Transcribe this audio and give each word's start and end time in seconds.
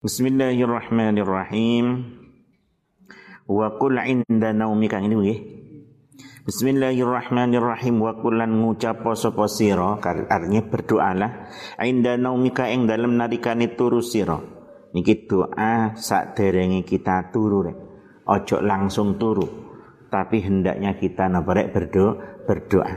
Bismillahirrahmanirrahim. 0.00 2.08
Wa 3.44 3.76
qul 3.76 4.00
inda 4.00 4.48
naumika 4.56 4.96
ini 4.96 5.12
nggih. 5.12 5.40
Bismillahirrahmanirrahim 6.48 8.00
wa 8.00 8.16
lan 8.32 8.64
ngucap 8.64 9.04
sapa 9.12 9.44
sira 9.44 10.00
artinya 10.00 10.64
berdoalah 10.64 11.52
inda 11.84 12.16
naumika 12.16 12.72
ing 12.72 12.88
dalem 12.88 13.20
nalikane 13.20 13.76
turu 13.76 14.00
sira. 14.00 14.40
Niki 14.96 15.28
doa 15.28 15.92
saderenge 15.92 16.80
kita 16.88 17.28
turu 17.28 17.68
rek. 17.68 17.76
Ojo 18.24 18.64
langsung 18.64 19.20
turu. 19.20 19.44
Tapi 20.08 20.40
hendaknya 20.40 20.96
kita 20.96 21.28
napa 21.28 21.52
rek 21.52 21.76
berdoa, 21.76 22.40
berdoa. 22.48 22.88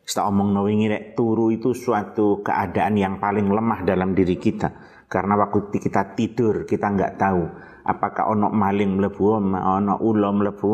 Kita 0.00 0.24
omong 0.32 0.64
wingi 0.64 0.88
rek 0.88 1.12
turu 1.12 1.52
itu 1.52 1.76
suatu 1.76 2.40
keadaan 2.40 2.96
yang 2.96 3.20
paling 3.20 3.52
lemah 3.52 3.84
dalam 3.84 4.16
diri 4.16 4.40
kita. 4.40 4.89
Karena 5.10 5.34
waktu 5.34 5.74
kita 5.74 6.14
tidur 6.14 6.62
kita 6.62 6.86
nggak 6.86 7.18
tahu 7.18 7.42
apakah 7.82 8.30
ono 8.30 8.54
maling 8.54 8.94
mlebu 8.94 9.42
ono 9.42 9.94
ulo 9.98 10.30
mlebu 10.30 10.66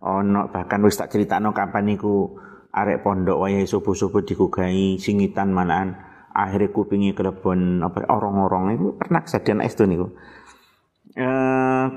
ono 0.00 0.40
bahkan 0.48 0.80
wis 0.88 0.96
tak 0.96 1.12
critakno 1.12 1.52
kapan 1.52 1.92
niku 1.92 2.32
arek 2.72 3.04
pondok 3.04 3.44
wayahe 3.44 3.68
subuh-subuh 3.68 4.24
dikugai 4.24 4.96
singitan 4.96 5.52
manaan 5.52 6.00
akhirnya 6.38 6.70
kupingi 6.70 7.12
kelebon 7.12 7.82
apa 7.82 8.06
orang-orang 8.06 8.78
itu 8.78 8.94
pernah 8.94 9.26
kejadian 9.26 9.64
es 9.64 9.74
niku. 9.82 10.14
E, 11.18 11.28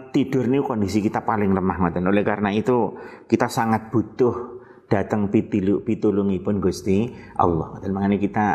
tidur 0.09 0.49
nih 0.49 0.65
kondisi 0.65 0.97
kita 1.03 1.21
paling 1.21 1.53
lemah 1.53 1.77
ngoten. 1.77 2.09
Oleh 2.09 2.25
karena 2.25 2.49
itu 2.49 2.97
kita 3.29 3.45
sangat 3.45 3.93
butuh 3.93 4.65
datang 4.89 5.29
pitulung 5.29 5.85
pitulungipun 5.85 6.57
Gusti 6.57 7.05
Allah. 7.37 7.77
Dan 7.85 7.93
makanya 7.93 8.17
kita 8.17 8.45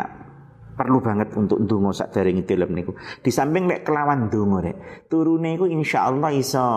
perlu 0.77 1.01
banget 1.01 1.33
untuk 1.33 1.57
ndonga 1.57 1.91
sak 1.91 2.13
dereng 2.13 2.45
dilem 2.45 2.69
niku. 2.71 2.93
Di 3.19 3.33
samping 3.33 3.65
nek 3.65 3.81
kelawan 3.81 4.29
ndonga 4.29 4.57
rek, 4.61 4.77
turune 5.09 5.57
iku 5.57 5.65
insyaallah 5.65 6.31
iso 6.37 6.67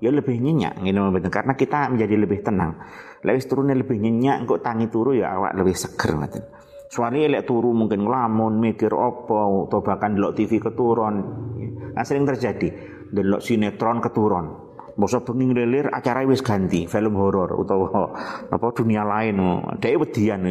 ya 0.00 0.08
lebih 0.08 0.40
nyenyak 0.40 0.80
ngene 0.80 1.12
mboten 1.12 1.28
karena 1.28 1.52
kita 1.54 1.92
menjadi 1.92 2.14
lebih 2.16 2.40
tenang. 2.40 2.80
Lek 3.20 3.36
wis 3.36 3.46
lebih 3.52 4.00
nyenyak 4.00 4.48
engko 4.48 4.64
tangi 4.64 4.88
turu 4.88 5.12
ya 5.12 5.36
awak 5.36 5.52
lebih 5.60 5.76
seger 5.76 6.16
ngoten. 6.16 6.44
Soalnya 6.90 7.38
lek 7.38 7.44
turu 7.46 7.76
mungkin 7.76 8.08
ngelamun 8.08 8.58
mikir 8.58 8.90
apa 8.90 9.40
atau 9.68 9.78
bahkan 9.84 10.16
delok 10.16 10.34
TV 10.34 10.58
keturun. 10.58 11.14
Nah, 11.94 12.02
sering 12.02 12.24
terjadi 12.24 12.68
delok 13.12 13.44
sinetron 13.44 14.00
keturun. 14.00 14.46
Masa 14.98 15.22
bengi 15.22 15.48
ngelilir 15.48 15.86
acara 15.94 16.26
wis 16.26 16.42
ganti 16.42 16.84
film 16.90 17.14
horor 17.14 17.54
utawa 17.56 18.10
apa 18.50 18.66
dunia 18.74 19.06
lain. 19.06 19.38
Dhek 19.78 19.96
wedian 20.00 20.42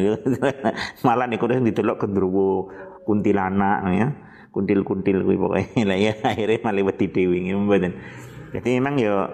malah 1.06 1.26
niku 1.28 1.44
didelok 1.44 2.06
gendruwo 2.06 2.72
kuntilanak 3.10 3.78
ya. 3.90 4.08
Kuntil-kuntil 4.54 5.26
kuwi 5.26 5.38
pokoke. 5.38 5.62
Lah 5.90 5.98
ya 5.98 6.14
akhirnya 6.22 6.62
malah 6.62 6.82
wedi 6.86 7.06
dhewe 7.10 7.38
mboten. 7.42 7.92
Jadi 8.54 8.68
memang 8.78 8.94
ya 8.98 9.26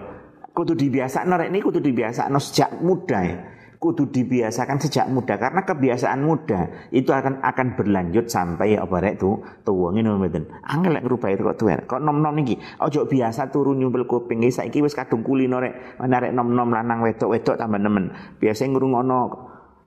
kudu 0.53 0.73
dibiasakno 0.73 1.37
rek 1.37 1.49
ini 1.53 1.61
kudu 1.61 1.81
dibiasakno 1.81 2.37
sejak 2.41 2.81
muda 2.81 3.19
ya. 3.21 3.37
Kudu 3.77 4.09
dibiasakan 4.09 4.81
sejak 4.81 5.05
muda 5.05 5.37
karena 5.37 5.61
kebiasaan 5.61 6.25
muda 6.25 6.89
itu 6.89 7.13
akan 7.13 7.45
akan 7.45 7.77
berlanjut 7.77 8.25
sampai 8.25 8.73
apa 8.73 8.97
rek 8.97 9.21
tu 9.21 9.37
tuwa 9.61 9.93
ngene 9.93 10.17
mboten. 10.17 10.49
Angel 10.65 10.97
lek 10.97 11.05
itu 11.05 11.41
kok 11.45 11.57
tuwa 11.61 11.77
kok 11.85 12.01
nom-nom 12.01 12.33
niki? 12.33 12.57
Ojo 12.81 13.05
biasa 13.05 13.53
turu 13.53 13.77
nyumpel 13.77 14.09
kuping 14.09 14.41
iki 14.41 14.53
saiki 14.53 14.81
wis 14.81 14.97
kadung 14.97 15.21
kulino 15.21 15.61
rek. 15.61 16.01
Mana 16.01 16.17
rek 16.25 16.33
nom-nom 16.33 16.73
lanang 16.73 17.05
wedok-wedok 17.05 17.57
tambah 17.57 17.77
nemen. 17.77 18.13
Biasa 18.41 18.65
ngrungokno 18.65 19.17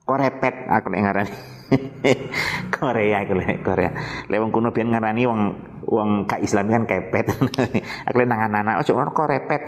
korepet 0.06 0.70
aku 0.70 0.86
lek 0.90 1.02
ngarani 1.02 1.59
Korea 2.74 3.22
lek 3.24 3.62
Korea. 3.62 3.90
Lek 4.26 4.38
wong 4.40 4.50
kuno 4.50 4.74
biyen 4.74 4.90
ngarani 4.90 5.22
wong 5.26 5.40
wong 5.86 6.10
ka 6.26 6.38
Islam 6.42 6.70
kan 6.70 6.84
kepet. 6.86 7.30
Aku 8.10 8.16
lek 8.18 8.28
nang 8.28 8.50
anak 8.50 8.82
ojo 8.82 8.92
ngono 8.96 9.12
korepet 9.14 9.62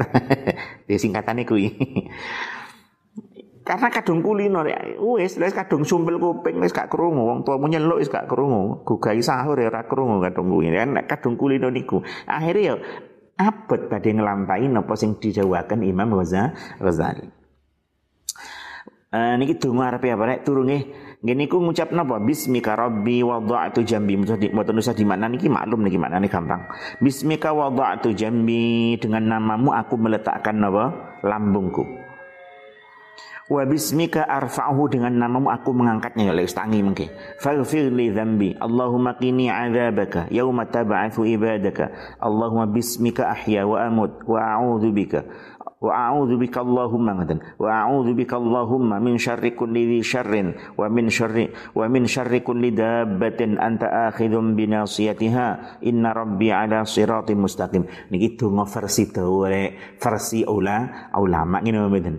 di 0.86 0.98
singkatane 1.02 1.46
kuwi 1.46 1.70
karena 3.62 3.94
kadung 3.94 4.26
kulino 4.26 4.66
wis 5.14 5.38
wis 5.38 5.54
kadung 5.54 5.86
sumpel 5.86 6.18
kuping 6.18 6.58
wis 6.58 6.74
gak 6.74 6.90
krungu. 6.90 7.22
Wong 7.22 7.46
tuamu 7.46 7.70
nyeluk 7.70 8.02
wis 8.02 8.10
gak 8.10 8.26
krungu. 8.26 8.82
Gugai 8.82 9.22
sahur 9.22 9.54
ya 9.54 9.70
ora 9.70 9.86
krungu 9.86 10.18
kadung 10.18 10.50
kuwi 10.50 10.74
kan 10.74 10.98
kadung 11.06 11.38
kulino 11.38 11.70
niku 11.70 12.02
akhirnya 12.26 12.74
ya 12.74 12.74
abot 13.38 13.86
badhe 13.86 14.18
nglampahi 14.18 14.66
napa 14.66 14.94
sing 14.98 15.18
dijawakan 15.18 15.86
Imam 15.86 16.18
Ghazali. 16.18 17.26
Uh, 19.12 19.36
niki 19.36 19.60
donga 19.60 19.92
arepe 19.92 20.08
apa 20.08 20.24
nek 20.24 20.40
turu 20.40 20.64
ngene 21.22 21.46
iku 21.46 21.62
ngucap 21.62 21.94
napa? 21.94 22.18
Bismika 22.18 22.74
rabbi 22.74 23.22
wada'tu 23.22 23.86
jambi. 23.86 24.18
Mboten 24.18 24.78
usah 24.78 24.94
di 24.94 25.06
mana 25.06 25.30
niki 25.30 25.46
maklum 25.46 25.86
niki 25.86 25.96
maknane 25.96 26.26
gampang. 26.26 26.66
Bismika 26.98 27.54
wada'tu 27.54 28.10
jambi. 28.12 28.98
Dengan 28.98 29.38
namamu 29.38 29.70
aku 29.70 29.94
meletakkan 29.94 30.58
napa? 30.58 31.16
Lambungku. 31.22 31.86
Wa 33.52 33.68
bismika 33.68 34.24
arfa'uhu 34.24 34.88
dengan 34.88 35.12
namamu 35.12 35.52
aku 35.52 35.76
mengangkatnya. 35.76 36.30
Ya 36.30 36.34
lewis 36.34 36.56
tangi 36.56 36.80
mungkin 36.80 37.12
faghfir 37.36 37.92
li 37.92 38.08
dhanbi. 38.08 38.56
Allahumma 38.56 39.18
qini 39.20 39.52
adzabaka 39.52 40.30
yauma 40.32 40.66
tab'atsu 40.66 41.26
ibadaka. 41.26 42.16
Allahumma 42.16 42.64
bismika 42.70 43.28
ahya 43.28 43.68
wa 43.68 43.82
amut 43.82 44.24
wa 44.24 44.40
a'udzu 44.40 44.88
bika 44.94 45.26
wa 45.82 45.90
a'udzu 45.90 46.38
bika 46.38 46.62
Allahumma 46.62 47.18
ngaten 47.18 47.42
wa 47.58 47.68
a'udzu 47.68 48.14
bika 48.14 48.38
Allahumma 48.38 49.02
min 49.02 49.18
syarri 49.18 49.58
kulli 49.58 49.98
syarrin. 50.00 50.54
Wa 50.78 50.86
min 50.86 51.10
syarri 51.10 51.50
wa 51.74 51.90
min 51.90 52.06
syarri 52.06 52.46
kulli 52.46 52.70
dabbatin 52.70 53.58
anta 53.58 54.08
akhidhum 54.08 54.54
bi 54.54 54.70
nasiyatiha 54.70 55.82
inna 55.82 56.14
rabbi 56.14 56.54
ala 56.54 56.86
siratim 56.86 57.42
mustaqim. 57.42 57.82
Niki 58.14 58.38
donga 58.38 58.62
versi 58.64 59.10
dawa 59.10 59.50
versi 59.98 60.46
ula 60.46 61.10
ulama 61.18 61.58
ngene 61.58 61.90
mboten. 61.90 62.16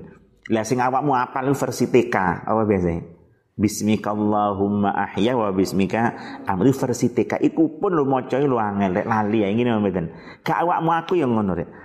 Lah 0.51 0.67
sing 0.67 0.83
awakmu 0.83 1.15
apal 1.15 1.47
versi 1.55 1.87
TK 1.87 2.15
apa 2.43 2.61
biasanya? 2.67 3.15
Bismika 3.53 4.11
Allahumma 4.11 4.91
ahya 4.91 5.37
wa 5.37 5.53
bismika. 5.55 6.17
Amri 6.49 6.75
versi 6.75 7.13
TK 7.15 7.39
iku 7.39 7.79
pun 7.79 7.95
lu 7.95 8.03
maca 8.03 8.35
lu 8.41 8.59
angel 8.59 9.07
lali 9.07 9.45
ya 9.45 9.49
ngene 9.53 9.79
mboten. 9.79 10.05
Gak 10.43 10.57
awakmu 10.67 10.91
aku 10.91 11.15
yang 11.15 11.31
ngono 11.31 11.55
rek. 11.55 11.82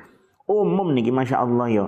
Umum 0.49 0.97
niki 0.97 1.13
Masya 1.13 1.45
Allah 1.45 1.69
ya 1.69 1.87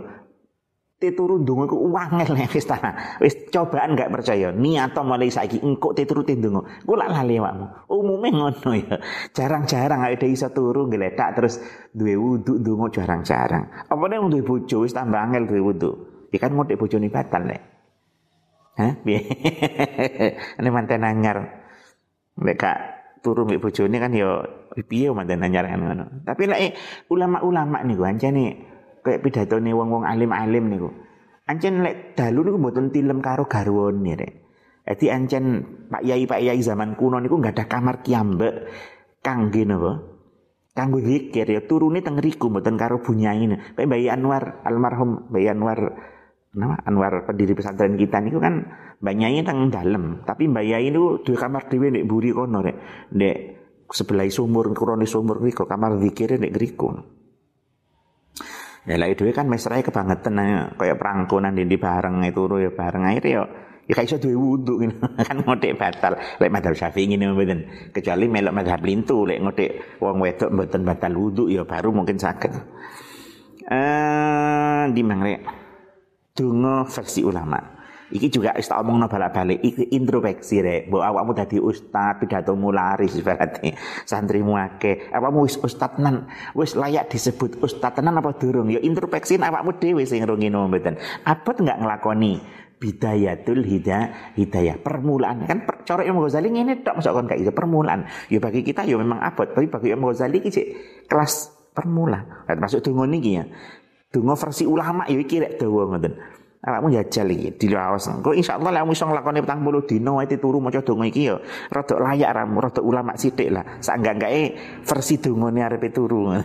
Teturu 1.00 1.41
ndonga 1.41 1.65
ku 1.65 1.88
wangel 1.88 2.37
nek 2.37 2.53
wis 2.53 2.69
ta. 2.69 2.76
Wis 3.25 3.48
cobaan 3.48 3.97
gak 3.97 4.12
percaya. 4.12 4.53
Niat 4.53 4.93
mulai 5.00 5.32
saiki 5.32 5.65
engko 5.65 5.97
teturu 5.97 6.21
ndonga. 6.28 6.84
Ku 6.84 6.93
lak 6.93 7.09
lali 7.09 7.41
awakmu. 7.41 7.88
Umume 7.88 8.28
ngono 8.28 8.71
ya. 8.76 9.00
Jarang-jarang 9.32 10.04
ada 10.04 10.26
iso 10.28 10.53
turu 10.53 10.93
ngeletak 10.93 11.41
terus 11.41 11.56
duwe 11.97 12.21
wudu 12.21 12.60
ndonga 12.60 13.00
jarang-jarang. 13.00 13.88
Apa 13.88 14.04
nek 14.12 14.28
duwe 14.28 14.44
bojo 14.44 14.84
wis 14.84 14.92
tambah 14.92 15.25
angel 15.25 15.48
duwe 15.48 15.60
wudu. 15.72 15.91
Ya 16.37 16.37
kan 16.37 16.53
ngotek 16.53 16.77
bojone 16.77 17.09
batal 17.09 17.48
lek. 17.48 17.60
Hah? 18.77 18.92
Ane 20.60 20.69
manten 20.77 21.00
anyar. 21.00 21.65
Lek 22.37 22.60
gak 22.60 22.78
turu 23.25 23.48
mbek 23.48 23.56
bojone 23.56 23.97
kan 23.97 24.12
ya 24.12 24.59
piye 24.86 25.10
manten 25.10 25.42
anyar 25.42 25.66
kan 25.66 25.81
ngono. 25.82 26.04
Tapi 26.22 26.42
lek 26.47 26.60
ulama-ulama 27.10 27.82
niku 27.82 28.06
ancene 28.06 28.44
kayak 29.03 29.20
pidatone 29.25 29.70
wong-wong 29.75 30.04
alim-alim 30.06 30.64
niku. 30.70 30.88
Ancen 31.50 31.82
lek 31.82 32.14
dalu 32.14 32.47
niku 32.47 32.56
mboten 32.62 32.94
tilem 32.94 33.19
karo 33.19 33.50
garwane 33.50 34.14
rek. 34.14 34.32
Jadi 34.86 35.06
ancen 35.10 35.44
Pak 35.91 36.03
Yai 36.03 36.26
Pak 36.26 36.41
Yai 36.42 36.60
zaman 36.62 36.94
kuno 36.94 37.19
niku 37.19 37.38
nggak 37.38 37.59
ada 37.59 37.64
kamar 37.66 38.03
kiambek 38.06 38.70
kangge 39.22 39.66
napa? 39.66 40.06
Kanggo 40.70 41.03
zikir 41.03 41.50
ya 41.50 41.66
turune 41.66 41.98
teng 42.00 42.22
riku 42.22 42.47
mboten 42.47 42.78
karo 42.78 43.03
bunyaine. 43.03 43.75
Kayak 43.75 43.91
Bayi 43.91 44.06
Anwar 44.06 44.62
almarhum 44.62 45.26
Bayi 45.28 45.50
Anwar 45.50 45.98
nama 46.54 46.78
Anwar 46.86 47.26
pendiri 47.26 47.54
pesantren 47.54 47.98
kita 47.98 48.22
niku 48.22 48.38
kan 48.38 48.70
Mbak 49.00 49.14
Nyai 49.16 49.41
teng 49.42 49.72
dalam, 49.72 50.22
tapi 50.28 50.47
Mbak 50.47 50.64
Yai 50.66 50.92
niku 50.92 51.25
duwe 51.25 51.36
kamar 51.38 51.66
dhewe 51.72 51.88
nek 51.88 52.04
buri 52.06 52.30
kono 52.36 52.60
rek. 52.60 52.76
Nek 53.16 53.36
sebelah 53.91 54.27
sumur 54.31 54.71
kurone 54.73 55.05
sumur 55.05 55.43
niku 55.43 55.67
kamar 55.67 55.99
zikire 55.99 56.39
nek 56.39 56.55
griku. 56.55 56.95
Ya 58.89 58.97
lah 58.97 59.13
itu 59.13 59.28
kan 59.37 59.45
mesrae 59.45 59.84
kebangetan 59.84 60.41
kayak 60.81 60.97
perangkunan 60.97 61.53
di 61.53 61.77
bareng 61.77 62.25
itu 62.25 62.48
ya 62.57 62.71
bareng. 62.72 63.03
Air 63.13 63.25
ya 63.27 63.42
ya 63.84 63.92
kayak 63.92 64.09
iso 64.09 64.16
duwe 64.16 64.63
gitu. 64.65 64.95
kan 65.28 65.37
ngotek 65.45 65.77
batal. 65.77 66.16
Lek 66.41 66.48
madhab 66.48 66.72
Syafi'i 66.72 67.10
ngene 67.13 67.34
mboten. 67.34 67.60
Kecuali 67.92 68.25
melok 68.31 68.54
madhab 68.57 68.81
lintu 68.81 69.28
lek 69.28 69.42
ngotek 69.42 70.01
wong 70.01 70.16
wedok 70.22 70.51
mboten 70.54 70.83
batal 70.86 71.13
wudu 71.13 71.53
ya 71.53 71.66
baru 71.69 71.93
mungkin 71.93 72.16
saged. 72.16 72.54
Eh 73.69 74.83
di 74.91 75.03
mangre 75.04 75.34
versi 76.89 77.21
ulama 77.21 77.79
Iki 78.10 78.27
juga 78.27 78.51
wis 78.59 78.66
tak 78.66 78.83
omongno 78.83 79.07
balik-balik 79.07 79.62
iki 79.62 79.95
introspeksi 79.95 80.59
rek. 80.59 80.91
Mbok 80.91 81.03
awakmu 81.03 81.30
dadi 81.30 81.62
ustaz 81.62 82.18
pidato 82.18 82.59
mularis 82.59 83.15
berarti 83.27 83.71
santrimu 84.03 84.59
akeh. 84.59 85.15
Awakmu 85.15 85.47
wis 85.47 85.54
ustaz 85.62 85.95
tenan, 85.95 86.27
wis 86.59 86.74
layak 86.74 87.07
disebut 87.07 87.62
ustaz 87.62 87.95
tenan 87.95 88.18
apa 88.18 88.34
durung? 88.34 88.66
Ya 88.66 88.83
introspeksi 88.83 89.39
awakmu 89.39 89.78
dhewe 89.78 90.03
sing 90.03 90.27
ngono 90.27 90.66
mboten. 90.66 90.98
Abot 91.22 91.54
enggak 91.62 91.78
nglakoni? 91.78 92.33
Bidayatul 92.80 93.62
hidayah 93.62 94.34
hidayah. 94.34 94.80
Permulaan. 94.80 95.45
Kan 95.47 95.68
per, 95.68 95.84
corok 95.84 96.03
Imam 96.03 96.24
Ghazali 96.24 96.48
ini 96.48 96.80
tak 96.80 96.97
masuk 96.97 97.28
kayak 97.28 97.53
permulaan. 97.53 98.09
Ya 98.33 98.41
bagi 98.41 98.65
kita 98.65 98.89
ya 98.89 98.97
memang 98.97 99.21
abot. 99.21 99.53
Tapi 99.53 99.68
bagi 99.68 99.92
Imam 99.92 100.10
Ghazali 100.10 100.41
ini 100.41 100.51
kelas 101.04 101.53
permulaan. 101.77 102.48
Termasuk 102.48 102.80
tunggu 102.80 103.04
nih 103.04 103.21
ya. 103.21 103.45
Tunggu 104.10 104.34
versi 104.34 104.65
ulama 104.66 105.07
ya 105.07 105.21
kira 105.22 105.54
dawa 105.54 105.95
ngoten 105.95 106.40
awakmu 106.60 106.92
jajal 106.92 107.28
iki 107.33 107.57
dilawas. 107.57 108.12
Engko 108.12 108.36
insyaallah 108.36 108.68
lek 108.68 108.84
iso 108.92 109.09
nglakoni 109.09 109.41
40 109.41 109.89
dina 109.89 110.10
wae 110.12 110.28
turu 110.36 110.60
maca 110.60 110.84
donga 110.84 111.09
iki 111.09 111.33
ya 111.33 111.41
rada 111.72 111.97
layak 111.97 112.30
ramu, 112.36 112.60
rada 112.60 112.80
ulama 112.84 113.16
sithik 113.16 113.48
lah. 113.48 113.65
Sak 113.80 114.04
enggak 114.04 114.21
versi 114.84 115.16
dongane 115.16 115.60
arepe 115.65 115.89
turu. 115.89 116.36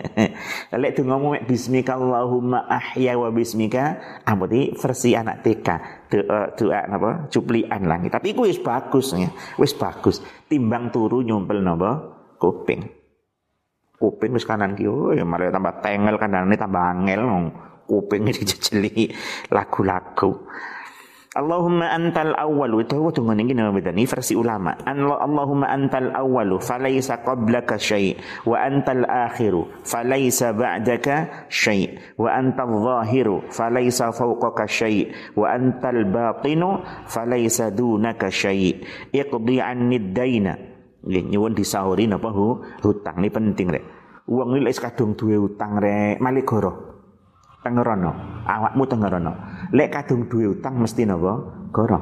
lek 0.82 0.92
dongamu 0.98 1.38
mek 1.38 1.46
bismika 1.46 1.94
Allahumma 1.94 2.66
ahya 2.66 3.14
wa 3.14 3.30
bismika 3.30 4.02
amati 4.26 4.74
versi 4.74 5.14
anak 5.14 5.46
TK 5.46 5.68
doa 6.10 6.40
doa 6.58 6.80
napa 6.90 7.10
cuplian 7.30 7.86
lah. 7.86 8.02
Tapi 8.02 8.34
iku 8.34 8.50
wis 8.50 8.58
bagus 8.58 9.14
ya. 9.14 9.30
Wis 9.62 9.78
bagus 9.78 10.18
timbang 10.50 10.90
turu 10.90 11.22
nyumpel 11.22 11.62
napa 11.62 12.02
kuping. 12.42 12.82
Kuping 14.02 14.34
wis 14.34 14.42
kanan 14.42 14.74
ki 14.74 14.90
oh 14.90 15.14
ya 15.14 15.22
malah 15.22 15.54
tambah 15.54 15.78
tengel 15.78 16.18
kanane 16.18 16.58
tambah 16.58 16.82
angel 16.82 17.22
kuping 17.86 18.28
dijejeli 18.36 19.10
lagu-lagu. 19.50 20.48
Allahumma 21.32 21.88
antal 21.88 22.36
awwalu 22.36 22.84
itu 22.84 23.08
dengan 23.08 23.40
ini 23.40 23.56
nama 23.56 23.72
ini 23.72 24.04
versi 24.04 24.36
ulama. 24.36 24.76
Allahumma 24.84 25.64
antal 25.64 26.12
awwalu 26.12 26.60
falaysa 26.60 27.24
qablaka 27.24 27.80
syai' 27.80 28.20
wa 28.44 28.60
antal 28.60 29.08
akhiru 29.08 29.64
falaysa 29.80 30.52
ba'daka 30.52 31.48
syai' 31.48 32.20
wa 32.20 32.36
antal 32.36 32.84
zahiru 32.84 33.48
falaysa 33.48 34.12
fawqaka 34.12 34.68
syai' 34.68 35.08
wa 35.32 35.48
antal 35.56 36.04
batinu 36.04 36.84
falaysa 37.08 37.72
dunaka 37.72 38.28
syai' 38.28 38.84
iqdi 39.16 39.56
anni 39.56 40.12
daina 40.12 40.52
nyuwun 41.08 41.56
disahuri 41.56 42.12
napa 42.12 42.28
hutang 42.28 43.24
ini 43.24 43.32
penting 43.32 43.72
rek. 43.72 43.84
Wong 44.28 44.60
iki 44.68 44.84
kadung 44.84 45.16
duwe 45.16 45.40
utang 45.40 45.80
rek, 45.80 46.20
malik 46.20 46.44
goro 46.44 46.91
tengerono, 47.62 48.12
awakmu 48.44 48.84
tengerono. 48.90 49.32
Lek 49.72 49.94
kadung 49.94 50.26
duwe 50.26 50.58
utang 50.58 50.82
mesti 50.82 51.06
napa? 51.06 51.32
Goro. 51.72 51.98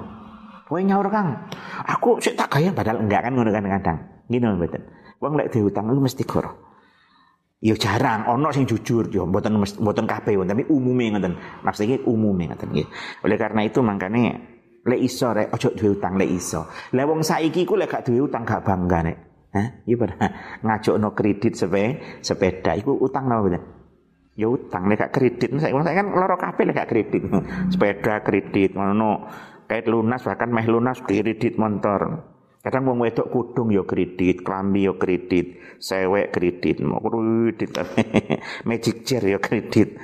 Kowe 0.66 0.80
nyaur 0.80 1.06
Kang. 1.10 1.50
Aku 1.86 2.18
sik 2.22 2.34
tak 2.38 2.50
gaya 2.50 2.70
padahal 2.70 3.02
enggak 3.02 3.26
kan 3.26 3.32
ngono 3.34 3.50
kan 3.50 3.66
kadang. 3.66 3.98
Ngene 4.30 4.56
mboten. 4.56 4.82
Wong 5.20 5.32
lek 5.36 5.50
duwe 5.52 5.70
utang 5.70 5.90
iku 5.90 6.00
mesti 6.00 6.22
goro. 6.24 6.50
Ya 7.60 7.76
jarang 7.76 8.24
ono 8.24 8.48
sing 8.56 8.64
jujur 8.64 9.12
yo 9.12 9.28
mboten 9.28 9.60
mboten 9.60 10.08
kabeh 10.08 10.32
tapi 10.46 10.64
umume 10.72 11.12
ngoten. 11.12 11.34
Maksudnya 11.66 12.00
umume 12.08 12.48
ngoten 12.48 12.70
nggih. 12.72 12.88
Oleh 13.26 13.36
karena 13.36 13.60
itu 13.66 13.84
makanya 13.84 14.38
lek 14.86 15.00
iso 15.02 15.28
rek 15.34 15.52
ojo 15.52 15.76
duwe 15.76 15.90
utang 15.98 16.16
lek 16.16 16.30
iso. 16.30 16.70
Lek 16.96 17.04
wong 17.04 17.20
saiki 17.20 17.66
ku 17.68 17.76
lek 17.76 17.90
gak 17.90 18.08
duwe 18.08 18.24
utang 18.30 18.46
gak 18.46 18.64
bangga 18.64 18.98
nek. 19.04 19.16
Hah? 19.50 19.82
Iya 19.82 19.98
pada 19.98 20.14
ngajokno 20.64 21.10
kredit 21.18 21.58
sepeda, 21.58 22.22
sepeda 22.22 22.72
iku 22.78 22.94
utang 22.94 23.26
napa 23.26 23.42
mboten? 23.42 23.79
Ya 24.34 24.46
utang 24.50 24.86
nek 24.90 25.10
kredit. 25.10 25.50
Saya 25.58 25.74
kan 25.74 26.10
loro 26.12 26.36
kabeh 26.38 26.70
nek 26.70 26.88
kredit. 26.88 27.22
Sepeda 27.72 28.22
kredit 28.22 28.74
ngono. 28.74 29.30
Kait 29.70 29.86
lunas 29.86 30.26
bahkan 30.26 30.50
meh 30.50 30.66
lunas 30.66 30.98
kredit 31.06 31.54
motor 31.54 32.30
kadang 32.60 32.92
wong 32.92 33.00
wedok 33.00 33.32
kudung 33.32 33.72
ya 33.72 33.88
kredit 33.88 34.44
klambi 34.44 34.84
ya 34.84 34.92
kredit 34.98 35.56
sewek 35.80 36.28
kredit. 36.28 36.84
Mau 36.84 37.00
kredit 37.00 37.72
magic 38.68 39.06
chair 39.06 39.24
ya 39.24 39.38
kredit. 39.40 39.96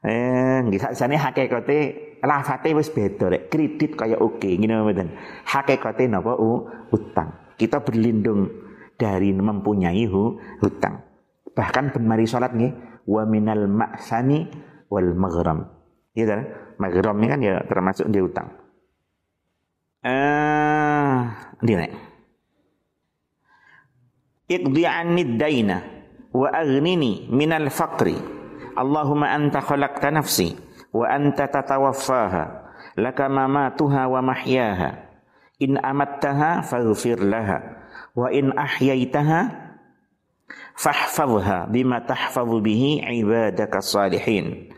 Eh 0.00 0.62
nggih 0.64 0.80
sakjane 0.80 1.20
hakikate 1.20 1.78
lafate 2.24 2.72
wis 2.72 2.88
beda 2.88 3.28
rek 3.28 3.52
kredit 3.52 3.98
kaya 3.98 4.16
oke. 4.16 4.40
Okay. 4.40 4.56
ngene 4.56 4.86
mboten? 4.86 5.08
Hakikate 5.44 6.08
napa? 6.08 6.32
Utang. 6.94 7.52
Kita 7.60 7.84
berlindung 7.84 8.48
dari 8.96 9.32
mempunyai 9.32 10.08
hutang 10.08 11.06
bahkan 11.56 11.88
ben 11.88 12.04
mari 12.04 12.28
salat 12.28 12.52
nggih 12.52 12.72
wa 13.06 13.22
minal 13.24 13.70
ma'sani 13.70 14.50
wal 14.90 15.14
maghram. 15.14 15.70
Iya 16.12 16.24
kan? 16.26 16.40
Maghram 16.76 17.16
ini 17.22 17.26
kan 17.30 17.40
ya 17.40 17.54
termasuk 17.64 18.06
dia 18.10 18.22
utang. 18.26 18.48
Eh, 20.06 20.12
uh, 20.12 21.20
dia 21.64 21.88
Iqdi 24.46 24.82
anni 24.86 25.34
daina 25.34 25.82
wa 26.30 26.46
aghnini 26.54 27.26
minal 27.32 27.66
faqri. 27.66 28.14
Allahumma 28.76 29.32
anta 29.34 29.58
khalaqta 29.58 30.12
nafsi 30.12 30.54
wa 30.94 31.08
anta 31.10 31.50
tatawaffaha 31.50 32.44
laka 32.94 33.26
mamatuha 33.26 34.06
wa 34.06 34.20
mahyaha. 34.22 35.02
In 35.56 35.80
amattaha 35.80 36.60
faghfir 36.62 37.18
laha 37.24 37.80
wa 38.12 38.28
in 38.28 38.52
ahyaitaha 38.52 39.65
fahfazha 40.78 41.66
bima 41.70 42.02
tahfazu 42.04 42.62
bihi 42.62 43.02
ibadaka 43.22 43.82
salihin 43.82 44.72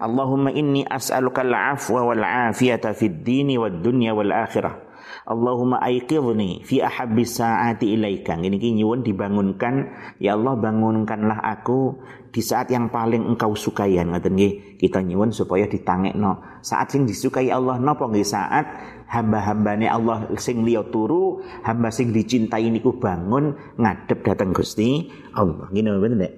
Allahumma 0.00 0.48
inni 0.48 0.80
as'aluka 0.88 1.44
al-afwa 1.44 2.08
wal 2.08 2.24
afiyata 2.24 2.96
fid 2.96 3.20
dini 3.20 3.60
wad 3.60 3.84
dunya 3.84 4.16
wal 4.16 4.32
akhirah 4.32 4.90
Allahumma 5.30 5.78
aiqidhni 5.84 6.64
fi 6.66 6.82
ahabbi 6.82 7.22
sa'ati 7.22 7.92
ilaika. 7.94 8.34
Ini 8.34 8.56
nyuwun 8.56 9.06
dibangunkan, 9.06 9.74
ya 10.18 10.34
Allah 10.34 10.58
bangunkanlah 10.58 11.38
aku 11.44 12.02
di 12.34 12.42
saat 12.42 12.72
yang 12.74 12.88
paling 12.90 13.28
engkau 13.28 13.54
sukai 13.54 13.94
ngoten 14.00 14.34
nggih. 14.34 14.80
Kita 14.80 15.04
nyuwun 15.04 15.30
supaya 15.30 15.70
ditangekno. 15.70 16.62
Saat 16.64 16.96
sing 16.96 17.06
disukai 17.06 17.46
Allah 17.52 17.78
napa 17.78 18.10
nggih 18.10 18.26
saat 18.26 18.64
hamba-hambane 19.10 19.90
Allah 19.90 20.30
sing 20.38 20.62
liya 20.62 20.86
turu, 20.86 21.42
hamba 21.66 21.90
sing 21.90 22.14
dicintai 22.14 22.70
niku 22.70 22.96
bangun 23.02 23.58
ngadep 23.74 24.22
dateng 24.22 24.54
Gusti 24.54 25.10
Allah. 25.34 25.66
Ngene 25.74 25.98
bener 25.98 26.18
nek. 26.22 26.32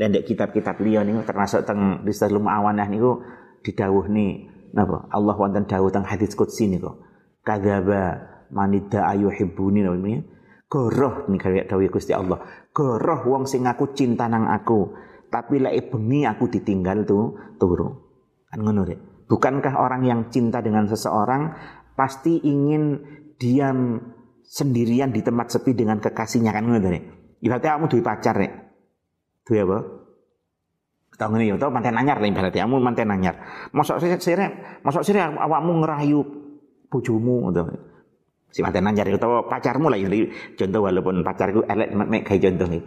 Lendek 0.00 0.24
kitab-kitab 0.24 0.80
liya 0.80 1.04
niku 1.04 1.20
termasuk 1.28 1.68
teng 1.68 2.00
Risalul 2.02 2.48
Awanah 2.48 2.88
niku 2.88 3.20
didhawuhni 3.60 4.48
napa? 4.72 5.06
Allah 5.12 5.36
wonten 5.36 5.68
dawuh 5.68 5.92
teng 5.92 6.08
hadis 6.08 6.32
qudsi 6.32 6.66
niku 6.66 7.12
kadzaba 7.42 8.32
manida 8.54 9.06
ayuhibbuni 9.10 9.82
namanya 9.82 10.22
goroh 10.70 11.28
kaya 11.36 11.66
dawuh 11.66 11.90
Gusti 11.90 12.14
Allah 12.14 12.40
goroh 12.70 13.20
wong 13.28 13.44
sing 13.44 13.66
aku 13.66 13.92
cinta 13.92 14.30
nang 14.30 14.48
aku 14.48 14.94
tapi 15.28 15.60
lek 15.60 15.92
bengi 15.92 16.24
aku 16.24 16.48
ditinggal 16.48 17.04
tuh 17.04 17.56
turu 17.58 17.88
kan 18.48 18.60
ngono 18.62 18.84
bukankah 19.28 19.74
orang 19.80 20.04
yang 20.04 20.20
cinta 20.28 20.60
dengan 20.60 20.88
seseorang 20.88 21.52
pasti 21.92 22.40
ingin 22.42 23.02
diam 23.36 24.00
sendirian 24.42 25.10
di 25.10 25.20
tempat 25.24 25.52
sepi 25.52 25.72
dengan 25.72 25.98
kekasihnya 25.98 26.52
kan 26.52 26.64
ngono 26.64 26.78
deh 26.82 27.04
ibaratnya 27.42 27.78
kamu 27.78 27.86
duwe 27.88 28.02
pacar 28.04 28.34
nek 28.38 28.52
duwe 29.44 29.60
apa 29.64 29.78
Tahu 31.12 31.28
ngene 31.36 31.44
ya, 31.44 31.54
tahu 31.60 31.70
manten 31.70 31.92
anyar 31.92 32.18
lah 32.18 32.26
ibaratnya 32.26 32.64
kamu 32.64 32.80
manten 32.80 33.12
anyar. 33.12 33.36
Mosok 33.76 34.00
sire, 34.00 34.80
mosok 34.80 35.04
sire 35.04 35.20
awakmu 35.20 35.84
ngerayu 35.84 36.24
bojomu 36.88 37.46
ngono. 37.46 37.92
Si 38.52 38.60
manten 38.60 38.84
nanyar 38.84 39.08
utawa 39.12 39.48
pacarmu 39.48 39.88
lah 39.88 39.96
ya 39.96 40.08
contoh 40.56 40.80
walaupun 40.84 41.24
pacarku 41.24 41.64
elek 41.64 41.88
mek 41.96 42.22
gawe 42.28 42.36
contoh 42.36 42.68
iki. 42.68 42.80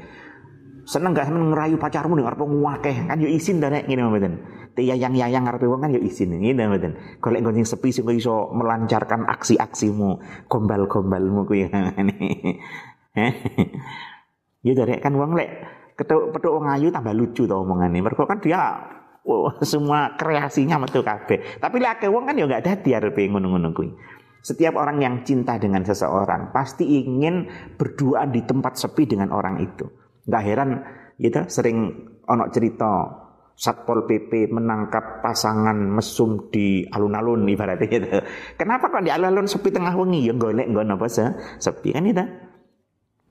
Seneng 0.86 1.18
gak 1.18 1.34
seneng 1.34 1.50
ngerayu 1.50 1.82
pacarmu 1.82 2.14
ning 2.14 2.30
arep 2.30 2.46
ngakeh 2.46 3.10
kan 3.10 3.18
yo 3.18 3.26
izin 3.26 3.58
ta 3.58 3.74
nek 3.74 3.90
ngene 3.90 4.06
mboten. 4.06 4.34
Tiyayang-yayang 4.78 5.50
ngarepe 5.50 5.66
wong 5.66 5.82
kan 5.82 5.90
yo 5.90 5.98
izin 5.98 6.38
ngene 6.38 6.70
mboten. 6.70 6.94
Golek 7.18 7.42
nggon 7.42 7.66
sepi 7.66 7.90
sing 7.90 8.06
iso 8.14 8.54
melancarkan 8.54 9.26
aksi-aksimu, 9.26 10.46
gombal-gombalmu 10.46 11.42
ngene. 11.50 12.18
Ya 14.62 14.74
dari 14.78 15.02
kan 15.02 15.18
wong 15.18 15.34
lek 15.34 15.50
ketuk 15.98 16.30
petuk 16.38 16.54
wong 16.54 16.70
ayu 16.70 16.94
tambah 16.94 17.18
lucu 17.18 17.50
to 17.50 17.58
omongane. 17.58 18.06
Mergo 18.06 18.30
kan 18.30 18.38
dia 18.38 18.78
oh, 19.26 19.58
semua 19.66 20.14
kreasinya 20.14 20.78
metu 20.78 21.02
kabeh. 21.02 21.58
Tapi 21.58 21.82
lek 21.82 22.06
wong 22.06 22.30
kan 22.30 22.38
ya 22.38 22.46
enggak 22.46 22.62
dadi 22.62 22.94
arepe 22.94 23.26
ngono-ngono 23.26 23.74
kuwi. 23.74 23.90
Setiap 24.46 24.78
orang 24.78 25.02
yang 25.02 25.16
cinta 25.26 25.58
dengan 25.58 25.82
seseorang 25.82 26.54
pasti 26.54 27.02
ingin 27.02 27.50
berdua 27.74 28.30
di 28.30 28.46
tempat 28.46 28.78
sepi 28.78 29.10
dengan 29.10 29.34
orang 29.34 29.58
itu. 29.58 30.05
Enggak 30.26 30.44
heran 30.44 30.70
gitu 31.22 31.42
sering 31.48 31.78
ono 32.26 32.46
cerita 32.50 33.24
Satpol 33.56 34.04
PP 34.04 34.52
menangkap 34.52 35.24
pasangan 35.24 35.80
mesum 35.80 36.52
di 36.52 36.84
alun-alun 36.92 37.48
ibaratnya 37.48 37.88
gitu. 37.88 38.08
Kenapa 38.60 38.92
kok 38.92 39.00
di 39.00 39.16
alun-alun 39.16 39.48
sepi 39.48 39.72
tengah 39.72 39.96
wengi? 39.96 40.28
Ya 40.28 40.36
golek 40.36 40.68
nggon 40.68 40.92
apa 40.92 41.08
sepi 41.64 41.96
kan 41.96 42.04
itu 42.04 42.26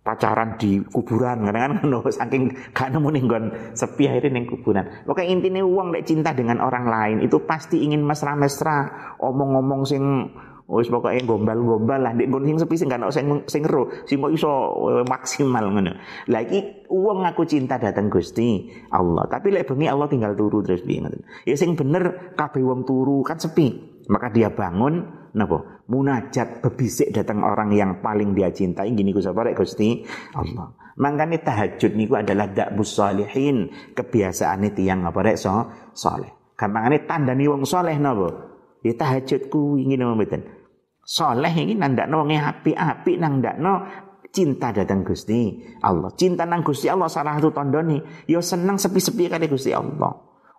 pacaran 0.04 0.60
di 0.60 0.84
kuburan 0.84 1.48
kadang 1.48 1.62
kan 1.64 1.72
no, 1.88 2.04
saking 2.04 2.52
gak 2.76 2.92
nemu 2.92 3.08
nih 3.08 3.22
gon 3.24 3.44
sepi 3.72 4.04
akhirnya 4.04 4.36
nih 4.36 4.44
kuburan. 4.52 4.84
Pokoknya 5.08 5.28
intinya 5.32 5.62
uang 5.64 5.96
lek 5.96 6.04
cinta 6.04 6.36
dengan 6.36 6.60
orang 6.60 6.84
lain 6.88 7.16
itu 7.24 7.40
pasti 7.48 7.80
ingin 7.80 8.04
mesra-mesra 8.04 9.16
omong-omong 9.16 9.82
sing 9.88 10.04
wis 10.64 10.88
pokoknya 10.88 11.28
gombal-gombal 11.28 12.00
lah. 12.00 12.12
Di 12.16 12.24
sing 12.24 12.56
sepi 12.56 12.74
sing 12.80 12.88
kan 12.88 13.04
sing 13.12 13.26
sing 13.44 13.62
ro 13.68 13.88
sing 14.08 14.18
iso 14.32 14.52
eh, 14.88 15.04
maksimal 15.04 15.64
ngono. 15.68 15.92
Lagi 16.32 16.88
uang 16.88 17.28
aku 17.28 17.44
cinta 17.44 17.76
datang 17.76 18.08
Gusti 18.08 18.72
Allah. 18.92 19.28
Tapi 19.28 19.52
lek 19.52 19.68
bengi 19.68 19.88
Allah 19.88 20.08
tinggal 20.08 20.32
turu 20.32 20.64
terus 20.64 20.80
piye 20.80 21.04
ngoten. 21.04 21.20
Ya 21.44 21.56
sing 21.56 21.76
bener 21.76 22.34
kabeh 22.36 22.64
wong 22.64 22.88
turu 22.88 23.20
kan 23.20 23.36
sepi. 23.36 23.92
Maka 24.08 24.28
dia 24.28 24.52
bangun 24.52 25.00
napa? 25.32 25.84
Munajat 25.84 26.64
bebisik 26.64 27.12
datang 27.12 27.44
orang 27.44 27.72
yang 27.72 28.00
paling 28.00 28.32
dia 28.32 28.48
cintai. 28.48 28.92
Gini 28.92 29.12
ku 29.12 29.20
sapa 29.20 29.44
Gusti 29.52 30.00
Allah. 30.32 30.72
Mangkane 30.94 31.42
tahajud 31.42 31.98
niku 31.98 32.14
adalah 32.14 32.46
da'bus 32.46 33.02
salihin, 33.02 33.66
kebiasaan 33.98 34.62
tiang 34.78 35.02
apa 35.02 35.18
rek? 35.26 35.36
So 35.36 35.50
saleh. 35.90 36.54
Gampangane 36.54 37.02
tandani 37.02 37.50
wong 37.50 37.66
saleh 37.66 37.98
napa? 37.98 38.53
Ya 38.84 38.92
tahajud 38.92 39.48
kuwi 39.48 39.88
ngene 39.88 40.04
mboten. 40.12 40.44
Saleh 41.04 41.52
iki 41.52 41.72
nandakno 41.72 42.24
wong 42.24 42.36
apik-apik 42.36 43.16
nang 43.16 43.40
ndakno 43.40 43.72
cinta 44.28 44.76
datang 44.76 45.00
Gusti 45.00 45.56
Allah. 45.80 46.12
Cinta 46.12 46.44
nang 46.44 46.60
Gusti 46.60 46.92
Allah 46.92 47.08
salah 47.08 47.40
satu 47.40 47.48
tandane 47.52 48.28
ya 48.28 48.44
seneng 48.44 48.76
sepi-sepi 48.76 49.32
kali 49.32 49.48
Gusti 49.48 49.72
Allah. 49.72 50.12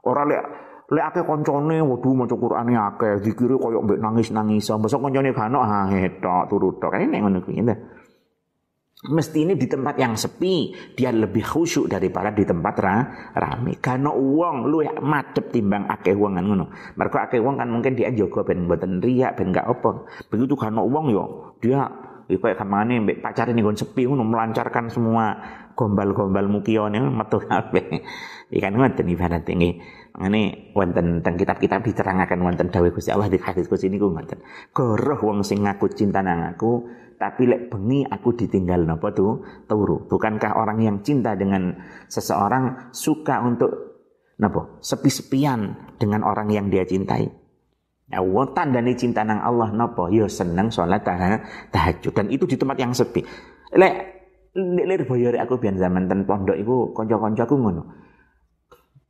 Ora 0.05 0.25
lek 0.25 0.41
lek 0.89 1.05
akeh 1.13 1.23
koncone 1.25 1.81
waduh 1.81 2.13
maca 2.13 2.33
Qur'ane 2.37 2.73
akeh, 2.77 3.21
dikira 3.21 3.57
koyo 3.57 3.85
mbek 3.85 4.01
nangis-nangis. 4.01 4.69
Mosok 4.73 5.01
koncone 5.05 5.29
gak 5.33 5.49
ono 5.49 5.59
ha 5.61 5.85
tok 6.21 6.43
turu 6.49 6.77
tok. 6.81 6.93
Kan 6.97 7.09
nek 7.09 7.21
ngono 7.21 7.41
kuwi 7.45 7.61
Mesti 8.95 9.43
ini 9.43 9.59
di 9.59 9.67
tempat 9.67 9.99
yang 9.99 10.15
sepi 10.15 10.71
dia 10.95 11.11
lebih 11.11 11.43
khusyuk 11.43 11.91
daripada 11.91 12.31
di 12.31 12.47
tempat 12.47 12.75
ra, 12.79 12.97
rame. 13.35 13.75
Karena 13.83 14.07
uang 14.15 14.71
lu 14.71 14.87
ya 14.87 14.95
madep 15.03 15.51
timbang 15.51 15.83
akeh 15.91 16.15
uang 16.15 16.39
kan 16.39 16.45
ngono. 16.47 16.71
Mereka 16.95 17.27
akeh 17.27 17.43
uang 17.43 17.59
kan 17.59 17.67
mungkin 17.67 17.99
dia 17.99 18.07
jaga 18.15 18.47
ben 18.47 18.63
mboten 18.63 19.03
riak 19.03 19.35
ben 19.35 19.51
gak 19.51 19.67
apa. 19.67 20.07
Begitu 20.31 20.55
karena 20.55 20.79
uang 20.79 21.11
yo 21.11 21.23
dia 21.59 21.91
ya 22.31 22.37
kayak 22.39 22.55
ke 22.55 22.65
mana 22.65 22.95
mbek 23.03 23.19
pacar 23.19 23.51
ini 23.51 23.59
gon 23.61 23.75
sepi 23.75 24.07
ngono 24.07 24.23
melancarkan 24.25 24.87
semua 24.87 25.37
gombal-gombal 25.75 26.47
mukione 26.47 27.03
metu 27.03 27.43
kabeh. 27.43 27.99
Ikan 28.47 28.79
ngoten 28.79 29.11
ibarat 29.11 29.43
ini. 29.51 29.75
Ini 30.15 30.71
wonten 30.71 31.19
teng 31.19 31.35
kitab-kitab 31.35 31.83
diterangkan 31.83 32.39
wonten 32.39 32.71
dawuh 32.71 32.87
Gusti 32.95 33.11
Allah 33.11 33.27
di 33.27 33.35
hadis 33.35 33.67
Gusti 33.67 33.91
niku 33.91 34.07
ngoten. 34.07 34.39
Goroh 34.71 35.19
wong 35.19 35.43
sing 35.43 35.67
ngaku 35.67 35.91
cinta 35.91 36.23
nang 36.23 36.55
aku, 36.55 36.87
tapi 37.15 37.47
lek 37.47 37.71
bengi 37.71 38.03
aku 38.03 38.35
ditinggal 38.35 38.83
napa 38.83 39.15
tuh 39.15 39.43
turu 39.67 40.07
bukankah 40.07 40.55
orang 40.59 40.83
yang 40.83 40.97
cinta 40.99 41.33
dengan 41.35 41.75
seseorang 42.11 42.91
suka 42.91 43.39
untuk 43.43 43.71
napa 44.35 44.79
sepi-sepian 44.83 45.95
dengan 45.95 46.27
orang 46.27 46.51
yang 46.51 46.67
dia 46.67 46.83
cintai 46.83 47.31
ya 48.11 48.19
Allah 48.19 48.45
tandane 48.51 48.93
cinta 48.99 49.23
nang 49.23 49.39
Allah 49.39 49.71
napa 49.71 50.11
ya 50.11 50.27
seneng 50.27 50.67
sholat 50.67 51.07
tahajud 51.71 52.11
dan 52.11 52.27
itu 52.27 52.43
di 52.43 52.59
tempat 52.59 52.77
yang 52.77 52.91
sepi 52.91 53.23
lek 53.79 53.95
lir 54.55 55.01
boyore 55.07 55.39
aku 55.39 55.59
biar 55.59 55.75
zaman 55.79 56.07
ten 56.11 56.27
pondok 56.27 56.55
iku 56.59 56.91
kanca-kanca 56.91 57.47
aku 57.47 57.55
ngono 57.59 57.83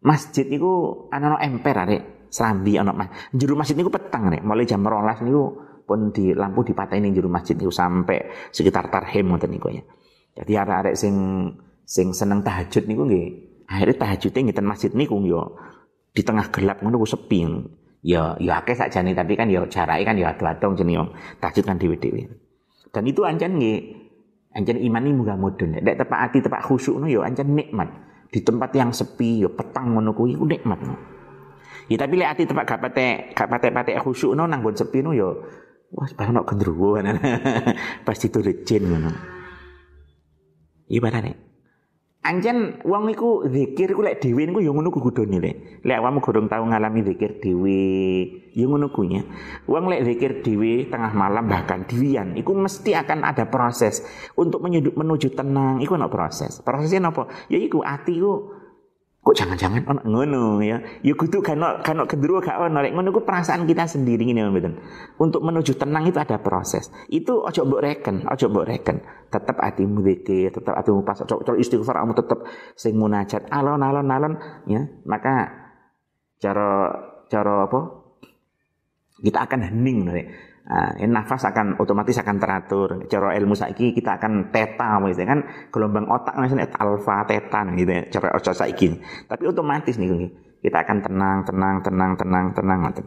masjid 0.02 0.46
iku 0.50 1.06
ana 1.14 1.38
emper 1.40 1.76
arek 1.76 2.02
serambi 2.34 2.76
ana 2.76 2.92
mas 2.92 3.08
juru 3.32 3.56
masjid 3.56 3.78
niku 3.78 3.94
petang 3.94 4.28
rek 4.28 4.44
mulai 4.44 4.68
jam 4.68 4.84
12 4.84 5.24
niku 5.24 5.44
pun 5.86 6.10
di 6.10 6.34
lampu 6.34 6.66
dipatahin 6.66 7.14
juru 7.14 7.30
masjid 7.30 7.54
itu 7.54 7.70
sampai 7.70 8.50
sekitar 8.50 8.90
tarhem 8.90 9.30
ngoten 9.30 9.54
niku 9.54 9.70
ya. 9.70 9.86
Jadi 10.36 10.52
arek-arek 10.58 10.96
sing 10.98 11.16
sing 11.86 12.12
seneng 12.12 12.42
tahajud 12.42 12.90
niku 12.90 13.06
nggih. 13.08 13.28
Akhirnya 13.70 13.96
tahajudnya 14.02 14.42
ngiten 14.52 14.66
masjid 14.66 14.92
niku 14.92 15.22
yo 15.24 15.56
di 16.12 16.22
tengah 16.26 16.50
gelap 16.50 16.82
ngono 16.82 17.06
sepi. 17.06 17.46
Ya 18.06 18.38
ya 18.38 18.62
akeh 18.62 18.78
sakjane 18.78 19.18
tapi 19.18 19.34
kan 19.34 19.50
ya 19.50 19.66
jarake 19.66 20.06
kan 20.06 20.14
ya 20.18 20.34
adu-adong 20.34 20.78
jenenge 20.78 21.14
tahajud 21.42 21.64
kan 21.66 21.78
dhewe-dhewe. 21.78 22.30
Dan 22.94 23.04
itu 23.10 23.26
ancen 23.26 23.58
nggih 23.58 23.80
iman 24.90 25.02
ini 25.06 25.14
muga 25.14 25.34
mudun. 25.38 25.82
Nek 25.82 25.98
tepak 26.02 26.20
ati 26.30 26.38
tepak 26.42 26.62
khusyuk 26.66 27.02
no 27.02 27.10
ya 27.10 27.26
ancen 27.26 27.54
nikmat. 27.54 28.05
Di 28.36 28.44
tempat 28.44 28.76
yang 28.76 28.92
sepi 28.92 29.48
ya 29.48 29.48
petang 29.48 29.96
ngono 29.96 30.12
kuwi 30.12 30.36
nikmat 30.36 30.84
no. 30.84 31.00
Ya 31.88 31.96
tapi 31.96 32.20
lek 32.20 32.36
ati 32.36 32.44
tepak 32.44 32.68
gak 32.68 32.82
pate 32.84 33.32
gak 33.32 33.48
pate-pate 33.48 33.96
khusyuk 34.04 34.36
no 34.36 34.44
nang 34.44 34.60
sepi 34.60 35.00
no 35.00 35.16
ya 35.16 35.32
Wah, 35.96 36.12
nak 36.12 36.44
gendruwo 36.44 37.00
Pasti 38.08 38.28
itu 38.28 38.44
jin 38.68 38.84
ngono. 38.92 39.12
Ibarane. 40.92 41.45
Anjen 42.26 42.82
wong 42.82 43.14
iku 43.14 43.46
zikir 43.46 43.94
iku 43.94 44.02
lek 44.02 44.18
dhewe 44.18 44.50
niku 44.50 44.58
ya 44.58 44.74
ngono 44.74 44.90
ku 44.90 44.98
kudune 44.98 45.38
lek. 45.38 45.86
Lek 45.86 46.02
awakmu 46.02 46.26
gurung 46.26 46.50
tau 46.50 46.66
ngalami 46.66 47.06
zikir 47.06 47.38
dhewe, 47.38 47.86
ya 48.50 48.66
ngono 48.66 48.90
kuwi. 48.90 49.22
Wong 49.70 49.86
lek 49.94 50.02
zikir 50.10 50.42
dhewe 50.42 50.90
tengah 50.90 51.14
malam 51.14 51.46
bahkan 51.46 51.86
diwian 51.86 52.34
iku 52.34 52.58
mesti 52.58 52.98
akan 52.98 53.30
ada 53.30 53.46
proses 53.46 54.02
untuk 54.34 54.66
menuju, 54.66 55.38
tenang, 55.38 55.86
iku 55.86 55.94
ana 55.94 56.10
proses. 56.10 56.66
Prosesnya 56.66 57.14
apa? 57.14 57.30
Ya 57.46 57.62
iku 57.62 57.86
ati 57.86 58.18
ku 58.18 58.55
kok 59.26 59.34
jangan-jangan 59.34 59.90
ono 59.90 60.06
ngono 60.06 60.62
ya? 60.62 60.78
Ya 61.02 61.18
kudu 61.18 61.42
kan 61.42 61.58
kan 61.82 61.98
kedua 62.06 62.46
gak 62.46 62.62
ono. 62.62 62.78
Lek 62.86 62.94
ngono 62.94 63.10
ku 63.10 63.26
perasaan 63.26 63.66
kita 63.66 63.90
sendiri 63.90 64.22
ngene 64.22 64.54
mboten. 64.54 64.78
Untuk 65.18 65.42
menuju 65.42 65.82
tenang 65.82 66.06
itu 66.06 66.22
ada 66.22 66.38
proses. 66.38 66.94
Itu 67.10 67.42
ojo 67.42 67.66
mbok 67.66 67.82
reken 67.82 68.30
ojo 68.30 68.46
mbok 68.54 68.70
reken. 68.70 69.02
Tetap 69.34 69.58
atimu 69.58 70.06
zikir 70.06 70.54
tetap 70.54 70.78
atimu 70.78 71.02
pas 71.02 71.18
ojo, 71.26 71.42
ojo 71.42 71.58
istighfar 71.58 72.06
kamu 72.06 72.14
tetap 72.14 72.40
sing 72.78 72.94
munajat. 73.02 73.50
Alon 73.50 73.82
alon 73.82 74.14
alon 74.14 74.34
ya. 74.70 74.86
Maka 75.10 75.50
cara 76.38 76.94
cara 77.26 77.66
apa? 77.66 77.82
Kita 79.26 79.42
akan 79.42 79.60
hening 79.74 80.06
nih 80.06 80.28
Nah, 80.66 80.98
nafas 80.98 81.46
akan 81.46 81.78
otomatis 81.78 82.18
akan 82.18 82.42
teratur. 82.42 83.06
Cara 83.06 83.38
ilmu 83.38 83.54
saiki 83.54 83.94
kita 83.94 84.18
akan 84.18 84.50
teta 84.50 84.98
misalnya 84.98 85.38
kan 85.38 85.40
gelombang 85.70 86.10
otak 86.10 86.34
misalnya 86.42 86.74
alfa 86.82 87.22
teta 87.30 87.62
gitu 87.78 87.92
ya. 87.94 88.04
Cara 88.10 88.54
saiki. 88.54 88.98
Tapi 89.30 89.44
otomatis 89.46 89.94
nih 90.02 90.10
kita 90.66 90.82
akan 90.82 90.98
tenang, 91.06 91.38
tenang, 91.46 91.76
tenang, 91.86 92.12
tenang, 92.18 92.46
tenang 92.58 92.80
ngoten. 92.82 93.06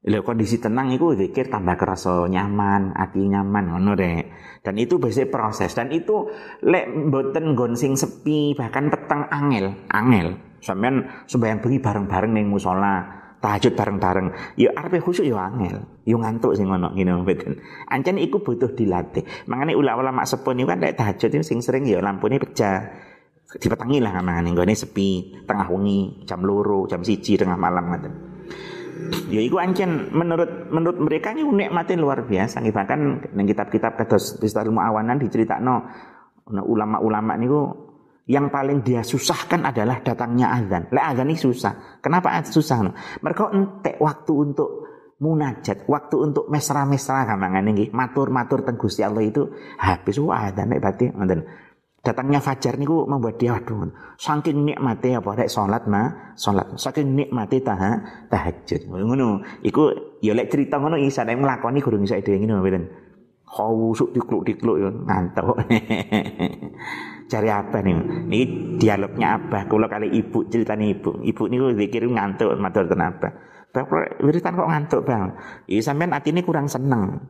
Kondisi 0.00 0.56
tenang 0.56 0.94
itu 0.96 1.12
pikir 1.12 1.52
tambah 1.52 1.76
kerasa 1.76 2.24
nyaman, 2.30 2.96
hati 2.96 3.20
nyaman 3.26 3.74
ngono 3.74 3.92
deh. 3.98 4.30
Dan 4.64 4.80
itu 4.80 4.96
biasanya 4.96 5.28
proses 5.28 5.76
dan 5.76 5.92
itu 5.92 6.30
lek 6.64 6.88
mboten 6.88 7.52
gonsing 7.52 7.98
sepi 7.98 8.54
bahkan 8.56 8.88
petang 8.88 9.28
angel, 9.28 9.74
angel. 9.92 10.38
Sampeyan 10.62 11.26
sembahyang 11.28 11.60
bengi 11.60 11.84
bareng-bareng 11.84 12.32
ning 12.32 12.46
musola 12.48 13.19
tahajud 13.40 13.72
bareng-bareng. 13.74 14.56
Ya 14.60 14.70
arepe 14.76 15.00
khusyuk 15.00 15.26
ya 15.26 15.48
angel. 15.48 15.82
Ya 16.04 16.16
ngantuk 16.16 16.54
sing 16.54 16.68
ngono 16.68 16.92
ngene 16.92 17.24
mboten. 17.24 17.58
Ancen 17.88 18.20
iku 18.20 18.44
butuh 18.44 18.76
dilatih. 18.76 19.24
Mangane 19.48 19.72
ulama-ulama 19.74 20.22
sepuh 20.28 20.52
niku 20.52 20.70
kan 20.70 20.78
nek 20.84 20.94
tahajud 21.00 21.30
itu 21.32 21.44
sing 21.44 21.58
sering 21.64 21.88
ya 21.88 21.98
lampune 22.04 22.36
pecah. 22.36 23.08
Dipetangi 23.50 23.98
lah 23.98 24.14
ngamane 24.14 24.54
nggone 24.54 24.78
sepi, 24.78 25.42
tengah 25.42 25.66
wengi, 25.74 26.22
jam 26.22 26.46
loro, 26.46 26.86
jam 26.86 27.02
siji 27.02 27.34
tengah 27.34 27.58
malam 27.58 27.90
ngoten. 27.90 28.12
Ya 29.32 29.42
iku 29.42 29.58
ancen 29.58 30.14
menurut 30.14 30.70
menurut 30.70 31.02
mereka 31.02 31.34
ini 31.34 31.42
nikmate 31.42 31.98
luar 31.98 32.28
biasa. 32.28 32.62
Bahkan 32.62 33.32
ning 33.34 33.46
kitab-kitab 33.50 33.98
kados 33.98 34.38
Risalatul 34.38 34.76
Muawanan 34.78 35.18
diceritakno 35.18 35.88
ulama-ulama 36.46 37.34
niku 37.34 37.89
yang 38.30 38.46
paling 38.46 38.86
dia 38.86 39.02
susahkan 39.02 39.66
adalah 39.66 39.98
datangnya 40.06 40.54
azan. 40.54 40.86
Lek 40.94 41.02
azan 41.02 41.26
ini 41.26 41.34
susah. 41.34 41.98
Kenapa 41.98 42.38
susah? 42.46 42.86
Mereka 43.18 43.50
entek 43.50 43.98
waktu 43.98 44.32
untuk 44.38 44.86
munajat, 45.18 45.90
waktu 45.90 46.16
untuk 46.30 46.46
mesra-mesra 46.46 47.26
kamangan 47.26 47.66
ini, 47.74 47.90
matur-matur 47.90 48.62
teng 48.62 48.78
Gusti 48.78 49.02
Allah 49.02 49.26
itu 49.26 49.50
habis. 49.82 50.22
Wah 50.22 50.46
azan 50.46 50.70
nek 50.70 50.78
berarti 50.78 51.10
ngoten. 51.10 51.42
Datangnya 52.00 52.40
fajar 52.40 52.80
niku 52.80 53.04
membuat 53.04 53.36
dia 53.36 53.52
waduh 53.52 53.92
saking 54.16 54.64
nikmati 54.64 55.12
apa 55.12 55.36
rek 55.36 55.52
salat 55.52 55.84
mah 55.84 56.32
salat. 56.32 56.72
Saking 56.78 57.12
nikmati 57.12 57.60
taha 57.60 58.24
tahajud. 58.30 58.88
Ngono. 58.88 59.44
Iku 59.60 60.16
ya 60.24 60.32
lek 60.32 60.48
cerita 60.48 60.80
ngono 60.80 60.96
isa 60.96 61.28
nek 61.28 61.36
nglakoni 61.36 61.82
gurung 61.84 62.08
iso 62.08 62.16
dhewe 62.16 62.40
ngene 62.40 62.56
mboten 62.56 62.84
khawusuk 63.44 64.16
dikluk-dikluk 64.16 64.76
ya. 64.80 64.88
Ngantuk 64.88 65.60
cari 67.30 67.48
apa 67.48 67.78
nih? 67.78 68.26
Ini 68.26 68.40
dialognya 68.82 69.38
apa? 69.38 69.70
Kalau 69.70 69.86
kali 69.86 70.10
ibu 70.10 70.50
ceritanya 70.50 70.90
ibu, 70.90 71.22
ibu 71.22 71.42
ini 71.46 71.56
zikir 71.78 72.02
ngantuk 72.10 72.58
matur 72.58 72.90
kenapa? 72.90 73.30
Bapak 73.70 74.18
wiritan 74.26 74.58
kok 74.58 74.66
ngantuk 74.66 75.00
bang? 75.06 75.30
Iya 75.70 75.80
sampean 75.86 76.10
hati 76.10 76.34
ini 76.34 76.42
kurang 76.42 76.66
seneng. 76.66 77.22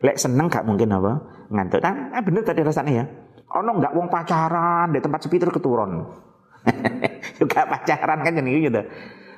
Lek 0.00 0.16
seneng 0.16 0.48
gak 0.48 0.64
mungkin 0.64 0.96
apa? 0.96 1.12
Ngantuk. 1.52 1.84
Kan 1.84 2.16
eh, 2.16 2.22
bener 2.24 2.40
tadi 2.40 2.64
rasanya 2.64 2.92
ya. 2.92 3.04
Ono 3.54 3.70
nggak 3.78 3.92
wong 3.94 4.08
pacaran 4.08 4.90
di 4.90 4.98
tempat 4.98 5.20
sepi 5.28 5.36
terus 5.36 5.54
keturun. 5.54 5.92
Juga 7.38 7.68
pacaran 7.68 8.24
kan 8.24 8.32
jadi 8.32 8.50
gitu. 8.64 8.82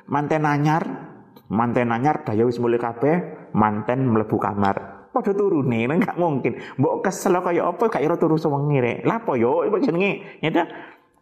Manten 0.07 0.47
anyar, 0.47 0.83
manten 1.51 1.91
anyar 1.91 2.23
daya 2.23 2.47
wis 2.47 2.57
mulai 2.63 2.79
kabeh, 2.79 3.51
manten 3.51 4.07
melebu 4.07 4.39
kamar 4.39 4.96
padha 5.11 5.31
turune 5.33 5.87
nang 5.87 5.97
gak 5.99 6.17
mungkin. 6.19 6.57
Mbok 6.77 7.05
kesel 7.05 7.35
kaya 7.39 7.69
apa 7.69 7.87
gak 7.89 8.03
ira 8.03 8.15
turu 8.15 8.35
sewengi 8.35 8.77
rek. 8.79 8.97
Lah 9.07 9.23
apa 9.23 9.33
yo 9.39 9.63
iku 9.67 9.77
jenenge 9.81 10.41
nyata 10.43 10.63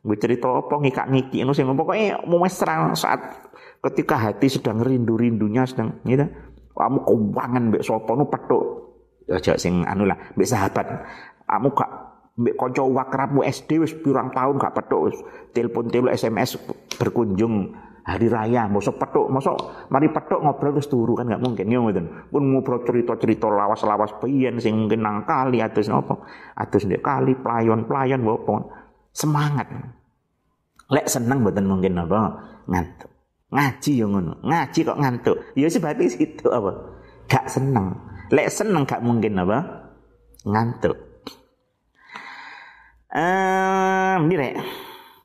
Gue 0.06 0.22
cerita 0.22 0.46
apa 0.54 0.78
ngikak-ngiki 0.78 1.42
ngono 1.42 1.58
sing 1.58 1.66
pokoknya 1.66 2.22
mesra 2.30 2.94
saat 2.94 3.50
ketika 3.82 4.22
hati 4.22 4.54
sedang 4.54 4.86
rindu-rindunya 4.86 5.66
sedang 5.66 5.98
gitu. 6.06 6.30
Kamu 6.78 7.02
keuangan 7.02 7.74
mbek 7.74 7.82
sapa 7.82 8.14
nu 8.14 8.30
petuk. 8.30 8.64
Aja 9.26 9.58
sing 9.58 9.82
anu 9.82 10.06
lah 10.06 10.14
mbek 10.38 10.46
sahabat. 10.46 10.86
Kamu 11.50 11.74
gak 11.74 11.92
mbek 12.38 12.54
kanca 12.54 12.86
wakrabmu 12.86 13.42
SD 13.50 13.82
wis 13.82 13.98
pirang 13.98 14.30
tahun 14.30 14.62
gak 14.62 14.78
petuk 14.78 15.10
wis 15.10 15.18
telepon 15.58 15.90
telu 15.90 16.14
SMS 16.14 16.54
berkunjung 17.02 17.74
hari 18.06 18.30
raya 18.30 18.70
mosok 18.70 19.02
petuk 19.02 19.34
mosok 19.34 19.90
mari 19.90 20.14
petuk 20.14 20.38
ngobrol 20.38 20.78
terus 20.78 20.86
turu 20.86 21.18
kan 21.18 21.26
nggak 21.26 21.42
mungkin. 21.42 21.66
Ya 21.66 21.82
ngoten. 21.82 22.06
Pun 22.30 22.44
ngobrol 22.54 22.86
cerita-cerita 22.86 23.50
lawas-lawas 23.50 24.14
piyen 24.22 24.62
sing 24.62 24.86
mungkin 24.86 25.02
nang 25.02 25.26
kali 25.26 25.60
atus 25.60 25.90
napa 25.90 26.22
atus 26.54 26.86
ndek 26.86 27.02
kali 27.02 27.34
playon-playon 27.34 28.22
bopo 28.22 28.70
semangat. 29.10 29.66
Lek 30.94 31.10
seneng 31.10 31.42
mboten 31.42 31.66
mungkin 31.66 31.98
apa? 31.98 32.22
Ngantuk. 32.70 33.10
Ngaji 33.50 33.92
yo 33.98 34.06
ngono. 34.14 34.38
Ngaji 34.46 34.80
kok 34.86 35.00
ngantuk. 35.02 35.38
Ya 35.58 35.66
sebab 35.66 35.98
itu 35.98 36.46
apa? 36.54 36.72
Gak 37.26 37.50
seneng. 37.50 37.98
Lek 38.30 38.54
seneng 38.54 38.86
gak 38.86 39.02
mungkin 39.02 39.34
apa? 39.42 39.58
Ngantuk. 40.46 40.98
Eh 43.10 44.18
uh, 44.22 44.22
rek. 44.22 44.56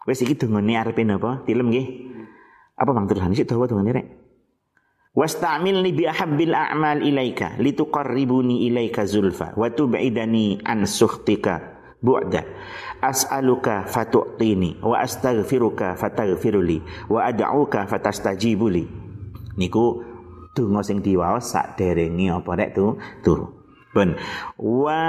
Wis 0.08 0.25
iki 0.25 0.32
dongane 0.32 0.80
arepe 0.80 1.04
napa 1.04 1.44
tilem 1.44 1.68
nggih 1.68 1.87
apa 2.80 2.90
Bang 2.96 3.04
tulisan 3.04 3.37
sik 3.37 3.44
dawa 3.44 3.68
dongane 3.68 3.92
rek? 3.92 4.06
Wasta'milni 5.12 5.92
bi 5.92 6.08
ahabbil 6.08 6.56
a'mal 6.56 7.04
ilaika 7.04 7.60
lituqarribuni 7.60 8.64
ilaika 8.72 9.04
zulfa 9.04 9.52
wa 9.52 9.68
tub'idani 9.68 10.64
an 10.64 10.88
sukhtika 10.88 11.60
bu'da. 12.00 12.40
As'aluka 13.04 13.84
fatu'tini 13.84 14.80
wa 14.80 14.96
astaghfiruka 15.04 16.00
fataghfiruli 16.00 17.10
wa 17.12 17.28
ad'uka 17.28 17.84
fatastajibuli. 17.84 18.88
Niku 19.60 19.84
donga 20.56 20.80
sing 20.80 21.04
diwaos 21.04 21.52
sak 21.52 21.76
derenge 21.76 22.32
apa 22.32 22.50
rek? 22.56 22.70
Tu 22.72 22.87
turu 23.20 23.60
Ben. 23.90 24.14
Wa 24.54 25.02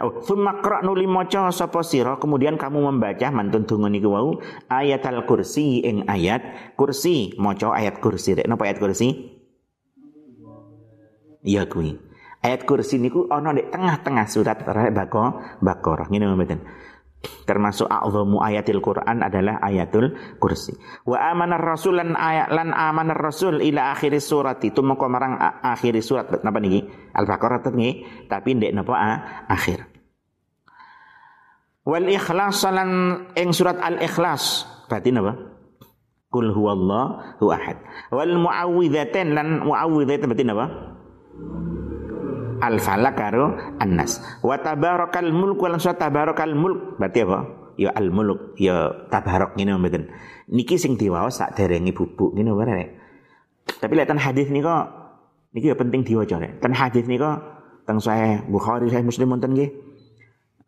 oh, 0.00 0.24
summa 0.24 0.56
nuli 0.80 1.04
maca 1.04 1.52
sapa 1.52 1.84
sira. 1.84 2.16
Kemudian 2.16 2.56
kamu 2.56 2.88
membaca 2.88 3.28
mantun 3.28 3.68
donga 3.68 3.92
niku 3.92 4.16
wau 4.16 4.40
ayat 4.72 5.04
al 5.04 5.28
kursi 5.28 5.84
ing 5.84 6.08
ayat 6.08 6.72
kursi. 6.80 7.36
Maca 7.36 7.76
ayat 7.76 8.00
kursi 8.00 8.32
rek. 8.32 8.48
Napa 8.48 8.64
ayat 8.64 8.80
kursi? 8.80 9.36
Iya 11.44 11.68
kuwi. 11.68 12.00
Ayat 12.40 12.64
kursi 12.64 12.96
niku 12.96 13.28
ana 13.28 13.52
di 13.52 13.64
tengah-tengah 13.68 14.24
surat 14.28 14.56
Baqarah 14.64 15.60
Baqarah 15.60 16.08
ngene 16.08 16.32
mboten 16.32 16.60
termasuk 17.44 17.88
a'zamu 17.90 18.40
ayatil 18.40 18.80
Quran 18.80 19.24
adalah 19.24 19.60
ayatul 19.64 20.14
kursi. 20.38 20.76
Wa 21.04 21.32
amanar 21.32 21.60
rasul 21.60 21.98
lan 21.98 22.16
ayat 22.16 22.52
lan 22.52 22.70
amanar 22.70 23.18
rasul 23.18 23.60
ila 23.60 23.92
akhir 23.92 24.16
surat 24.20 24.60
itu 24.64 24.80
mengko 24.80 25.06
marang 25.08 25.36
akhir 25.62 25.98
surat 26.00 26.30
napa 26.44 26.58
niki? 26.60 26.84
Al-Baqarah 27.14 27.62
nggih, 27.64 28.26
tapi 28.26 28.58
ndek 28.58 28.72
napa 28.74 28.94
akhir. 29.50 29.86
Wal 31.84 32.08
ikhlas 32.08 32.64
lan 32.64 32.88
ing 33.36 33.52
surat 33.52 33.76
Al-Ikhlas 33.76 34.64
berarti 34.88 35.12
napa? 35.12 35.36
Kul 36.32 36.50
huwallahu 36.50 37.46
ahad. 37.52 37.78
Wal 38.10 38.40
muawwidzatain 38.40 39.36
lan 39.36 39.62
muawwidzatain 39.68 40.26
berarti 40.26 40.44
napa? 40.48 40.66
Al 42.64 42.80
falak 42.80 43.14
karo 43.14 43.76
annas. 43.76 44.24
Wa 44.40 44.56
tabarakal 44.64 45.28
mulk 45.28 45.60
lan 45.68 45.76
surat 45.76 46.00
tabarakal 46.00 46.56
mulk. 46.56 46.96
Berarti 46.96 47.20
apa? 47.28 47.38
Ya 47.76 47.90
al 47.92 48.08
mulk 48.08 48.56
ya 48.56 49.06
tabarak 49.12 49.54
ngene 49.60 49.76
mboten? 49.76 50.08
Niki 50.48 50.80
sing 50.80 50.96
diwaos 50.96 51.40
sak 51.40 51.56
derenge 51.56 51.92
bubuk 51.92 52.32
ngene 52.32 52.52
wae 52.52 53.04
tapi 53.64 53.92
lek 53.96 54.12
hadis 54.16 54.48
nika 54.52 54.92
niki 55.56 55.72
ya 55.72 55.76
penting 55.76 56.04
diwaca 56.04 56.36
rek. 56.40 56.60
Ten 56.60 56.72
hadis 56.76 57.04
nika 57.08 57.40
teng 57.88 58.00
saya 58.00 58.44
Bukhari 58.44 58.92
saya 58.92 59.04
Muslim 59.04 59.32
wonten 59.32 59.56
nggih. 59.56 59.70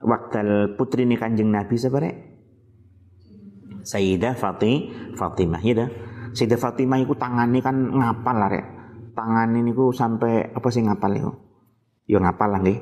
Waktal 0.05 0.77
putri 0.77 1.09
ni 1.09 1.17
Kanjeng 1.17 1.49
Nabi 1.49 1.77
sapa 1.81 2.01
rek? 2.05 2.15
Sayyidah 3.87 4.37
Fatih 4.37 4.93
Fatimah 5.17 5.61
ya 5.65 5.87
dah. 5.87 5.89
Sayyidah 6.37 6.61
Fatimah 6.61 7.01
iku 7.01 7.17
tangane 7.17 7.61
kan 7.65 7.77
ngapal 7.77 8.37
lah 8.37 8.49
rek. 8.53 8.67
Tangan 9.17 9.57
ini 9.57 9.73
ku 9.73 9.93
sampai 9.97 10.53
apa 10.53 10.69
sih 10.69 10.85
ngapal 10.85 11.17
yo 12.07 12.23
ngapal 12.23 12.55
lah 12.55 12.63
nih 12.63 12.79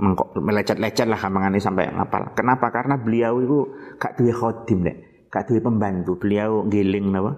mengkok 0.00 0.40
melecet-lecet 0.40 1.04
lah 1.04 1.20
kamangane 1.20 1.60
sampai 1.60 1.92
ngapal. 1.92 2.32
Kenapa? 2.32 2.72
Karena 2.72 2.96
beliau 2.96 3.44
itu 3.44 3.58
gak 4.00 4.16
duwe 4.16 4.32
khodim 4.32 4.88
nek. 4.88 4.96
Gak 5.28 5.52
duwe 5.52 5.60
pembantu. 5.60 6.16
Beliau 6.16 6.64
giling 6.64 7.12
napa? 7.12 7.36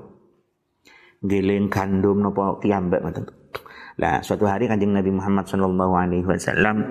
Giling 1.24 1.66
gandum 1.66 2.22
napa 2.22 2.62
kiambak 2.62 3.02
ngoten. 3.02 3.26
Lah 3.98 4.22
suatu 4.22 4.46
hari 4.46 4.66
kanjeng 4.66 4.90
Nabi 4.90 5.14
Muhammad 5.14 5.46
sallallahu 5.46 5.94
alaihi 5.94 6.26
wasallam 6.26 6.82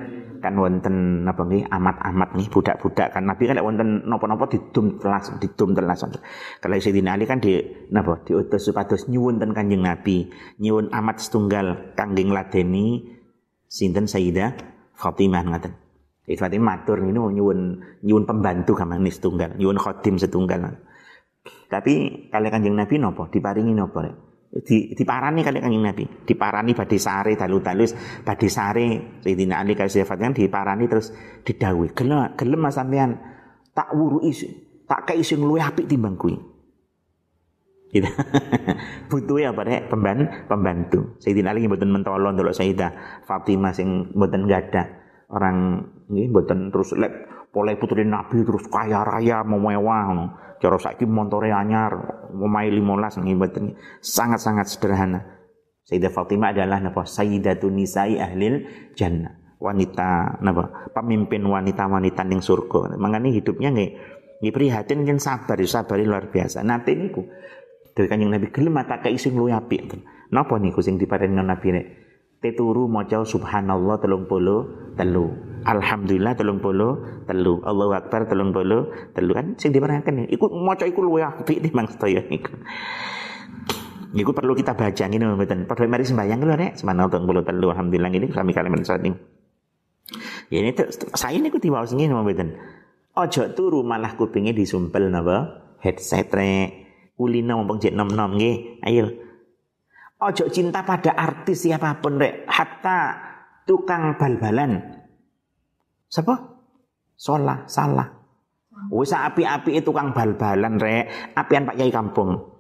kan 0.43 0.56
wonten 0.60 1.24
napa 1.24 1.48
nggih? 1.48 1.67
Amat-amat 1.71 2.36
nih 2.36 2.48
budak-budak 2.52 3.15
kan. 3.15 3.24
Nabi 3.24 3.48
kan 3.48 3.60
wonten 3.63 4.04
napa-napa 4.04 4.52
didum 4.52 5.00
telas 5.00 5.32
didum 5.39 5.71
telas. 5.71 6.04
Kalau 6.60 6.76
Sayyidina 6.76 7.15
Ali 7.15 7.24
kan 7.24 7.39
di 7.39 7.56
napa? 7.88 8.19
Diutus 8.28 8.67
supados 8.67 9.08
nyuwun 9.08 9.39
ten 9.39 9.56
kanjeng 9.56 9.80
Nabi. 9.80 10.28
Nyuwun 10.60 10.91
amat 10.91 11.24
setunggal 11.24 11.95
kanggeng 11.95 12.36
ladeni 12.36 13.23
sinten 13.74 14.06
Sayyidah 14.06 14.54
Fatimah 14.94 15.42
ngaten. 15.50 15.74
Jadi 16.30 16.38
Fatimah 16.38 16.78
matur 16.78 17.02
ini 17.02 17.18
nyuwun 17.18 17.60
nyuwun 18.06 18.24
pembantu 18.30 18.78
kamane 18.78 19.10
setunggal, 19.10 19.58
nyuwun 19.58 19.82
khodim 19.82 20.22
setunggal. 20.22 20.78
Tapi 21.68 21.94
kali 22.30 22.48
Kanjeng 22.54 22.78
Nabi 22.78 23.02
nopo 23.02 23.26
diparingi 23.34 23.74
nopo 23.74 23.98
rek? 24.06 24.16
Di 24.54 24.94
diparani 24.94 25.42
kali 25.42 25.58
Kanjeng 25.58 25.82
Nabi, 25.82 26.06
diparani 26.06 26.78
badhe 26.78 27.02
sare 27.02 27.34
dalu-dalus 27.34 28.22
badhe 28.22 28.46
sare 28.46 29.18
Sayyidina 29.26 29.58
Ali 29.58 29.74
kali 29.74 29.90
Fatimah 29.90 30.38
diparani 30.38 30.86
terus 30.86 31.10
didhawuhi, 31.42 31.98
"Gelem 31.98 32.38
gelem 32.38 32.70
sampean 32.70 33.18
tak 33.74 33.90
wuru 33.98 34.22
tak 34.86 35.10
kei 35.10 35.26
sing 35.26 35.42
luwih 35.42 35.66
apik 35.66 35.90
timbang 35.90 36.14
kuwi." 36.14 36.53
Gitu. 37.93 38.10
Butuh 39.13 39.38
ya 39.38 39.53
pada 39.53 39.86
pemban, 39.86 40.49
pembantu. 40.49 41.21
Sayyidina 41.21 41.53
Ali 41.53 41.69
mboten 41.69 41.93
mentolong 41.93 42.34
dulu 42.34 42.49
Sayyidah 42.49 43.21
Fatimah 43.29 43.69
sing 43.69 44.10
mboten 44.17 44.49
gada. 44.49 44.89
Orang 45.29 45.86
ini 46.10 46.25
mboten 46.34 46.73
terus 46.73 46.97
lek 46.97 47.29
polai 47.53 47.77
putri 47.77 48.01
Nabi 48.01 48.41
terus 48.41 48.65
kaya 48.65 49.06
raya 49.06 49.45
mewah 49.45 50.10
ngono. 50.10 50.25
Cara 50.58 50.79
saiki 50.79 51.03
montore 51.03 51.51
anyar, 51.51 51.91
omahe 52.34 52.71
15 52.71 53.19
nggih 53.21 53.36
mboten 53.38 53.65
sangat-sangat 54.01 54.65
sederhana. 54.73 55.21
Sayyidah 55.86 56.10
Fatimah 56.10 56.56
adalah 56.56 56.79
napa? 56.79 57.03
Sayyidatun 57.03 57.77
nisa'i 57.77 58.17
ahlil 58.17 58.65
jannah. 58.97 59.38
Wanita 59.60 60.39
napa? 60.41 60.89
Pemimpin 60.95 61.45
wanita-wanita 61.45 62.25
ning 62.25 62.39
surga. 62.41 62.95
Mangane 62.95 63.36
hidupnya 63.36 63.69
nggih 63.69 63.91
nggih 64.39 64.53
prihatin 64.56 65.03
nggih 65.03 65.19
sabar, 65.19 65.60
sabar 65.67 65.99
luar 65.99 66.32
biasa. 66.32 66.63
Nanti 66.63 66.95
niku 66.95 67.27
dari 67.93 68.08
kanjeng 68.10 68.34
Nabi 68.34 68.49
gelem 68.49 68.73
mata 68.73 68.99
kai 68.99 69.17
sing 69.17 69.38
luwih 69.38 69.53
apik. 69.53 70.01
Napa 70.34 70.58
niku 70.58 70.82
sing 70.82 70.97
diparingi 70.97 71.38
Nabi 71.38 71.67
nek 71.73 71.86
teturu 72.43 72.91
maca 72.91 73.23
subhanallah 73.23 74.03
telung 74.03 74.27
puluh 74.27 74.91
telu 74.99 75.32
alhamdulillah 75.63 76.36
telung 76.36 76.60
puluh 76.60 77.23
telu 77.23 77.63
Allahu 77.63 77.95
akbar 77.95 78.27
telung 78.27 78.51
puluh 78.51 78.91
telu 79.15 79.32
kan 79.32 79.56
sing 79.56 79.71
diparingaken 79.71 80.27
iku 80.27 80.51
maca 80.51 80.84
iku 80.84 80.99
luwih 81.08 81.23
apik 81.23 81.63
timbang 81.63 81.88
sedaya 81.88 82.19
niku 82.27 82.51
Iku 84.13 84.29
perlu 84.29 84.53
kita 84.53 84.77
baca 84.77 85.10
ini 85.10 85.25
mboten. 85.25 85.65
Padha 85.65 85.89
mari 85.89 86.06
sembahyang 86.06 86.45
lho 86.45 86.53
nek 86.53 86.77
puluh 87.25 87.41
telu 87.41 87.73
alhamdulillah 87.73 88.13
ini 88.13 88.29
kami 88.29 88.53
kalimat 88.53 88.86
saat 88.86 89.01
ini. 89.01 89.17
Ya 90.53 90.62
ini 90.62 90.69
saya 91.17 91.34
ini 91.34 91.49
ku 91.49 91.58
diwaos 91.58 91.97
ngene 91.97 92.13
mboten. 92.13 92.53
Ojo 93.17 93.41
turu 93.58 93.82
malah 93.82 94.13
kupingnya 94.13 94.53
disumpel 94.53 95.10
napa 95.10 95.65
headset 95.82 96.29
rek 96.29 96.83
kulina 97.17 97.58
mumpung 97.58 97.80
jek 97.80 97.95
nom-nom 97.95 98.38
nggih. 98.38 98.84
Ayo. 98.86 99.06
Ojo 100.23 100.47
cinta 100.47 100.88
pada 100.88 101.12
artis 101.19 101.67
siapa 101.67 101.99
pun 101.99 102.15
rek, 102.15 102.47
hatta 102.47 102.99
tukang 103.67 104.15
bal-balan. 104.15 104.80
Siapa? 106.08 106.36
Salah, 107.19 107.67
salah. 107.67 108.08
Wis 108.88 109.12
api-api 109.12 109.84
tukang 109.84 110.15
bal-balan 110.15 110.80
rek, 110.80 111.36
apian 111.36 111.67
Pak 111.67 111.76
Yai 111.76 111.91
kampung. 111.91 112.54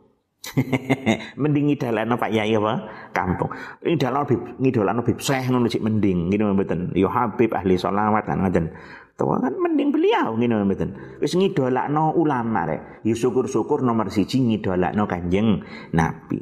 mending 1.39 1.71
ngidolano 1.71 2.19
Pak 2.19 2.31
Yai 2.35 2.51
apa? 2.59 2.73
Kampung. 3.15 3.49
Ngidolano 3.79 4.27
bib, 4.27 4.41
ngidolano 4.59 5.01
bib 5.01 5.19
seh 5.23 5.39
ngono 5.47 5.71
sik 5.71 5.79
mending 5.79 6.27
ngene 6.29 6.51
mboten. 6.51 6.91
Yo 6.99 7.07
Habib 7.07 7.55
ahli 7.55 7.79
selawat 7.79 8.27
ngoten. 8.27 8.67
Tuwa 9.13 9.37
kan 9.37 9.53
mending 9.53 9.93
beliau 9.93 10.33
ngene 10.33 10.65
mboten. 10.65 11.21
Wis 11.21 11.37
ngidolakno 11.37 12.17
ulama 12.17 12.65
rek. 12.65 13.05
Ya 13.05 13.13
syukur-syukur 13.13 13.85
nomor 13.85 14.09
siji 14.09 14.41
ngidolakno 14.41 15.05
Kanjeng 15.05 15.61
Nabi. 15.93 16.41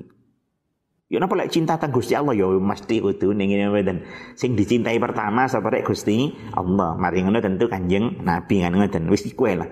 Ya 1.12 1.20
napa 1.20 1.36
lek 1.36 1.52
cinta 1.52 1.76
tang 1.76 1.92
Gusti 1.92 2.16
Allah 2.16 2.32
ya 2.32 2.48
mesti 2.48 3.04
kudu 3.04 3.36
ning 3.36 3.52
ngene 3.52 3.68
mboten. 3.68 3.98
Sing 4.40 4.56
dicintai 4.56 4.96
pertama 5.04 5.52
sapa 5.52 5.68
rek 5.68 5.84
Gusti 5.84 6.32
Allah. 6.56 6.96
Mari 6.96 7.28
ngono 7.28 7.44
tentu 7.44 7.68
Kanjeng 7.68 8.24
Nabi 8.24 8.64
kan 8.64 8.72
ngoten. 8.72 9.04
Wis 9.12 9.28
iku 9.28 9.52
lah. 9.52 9.68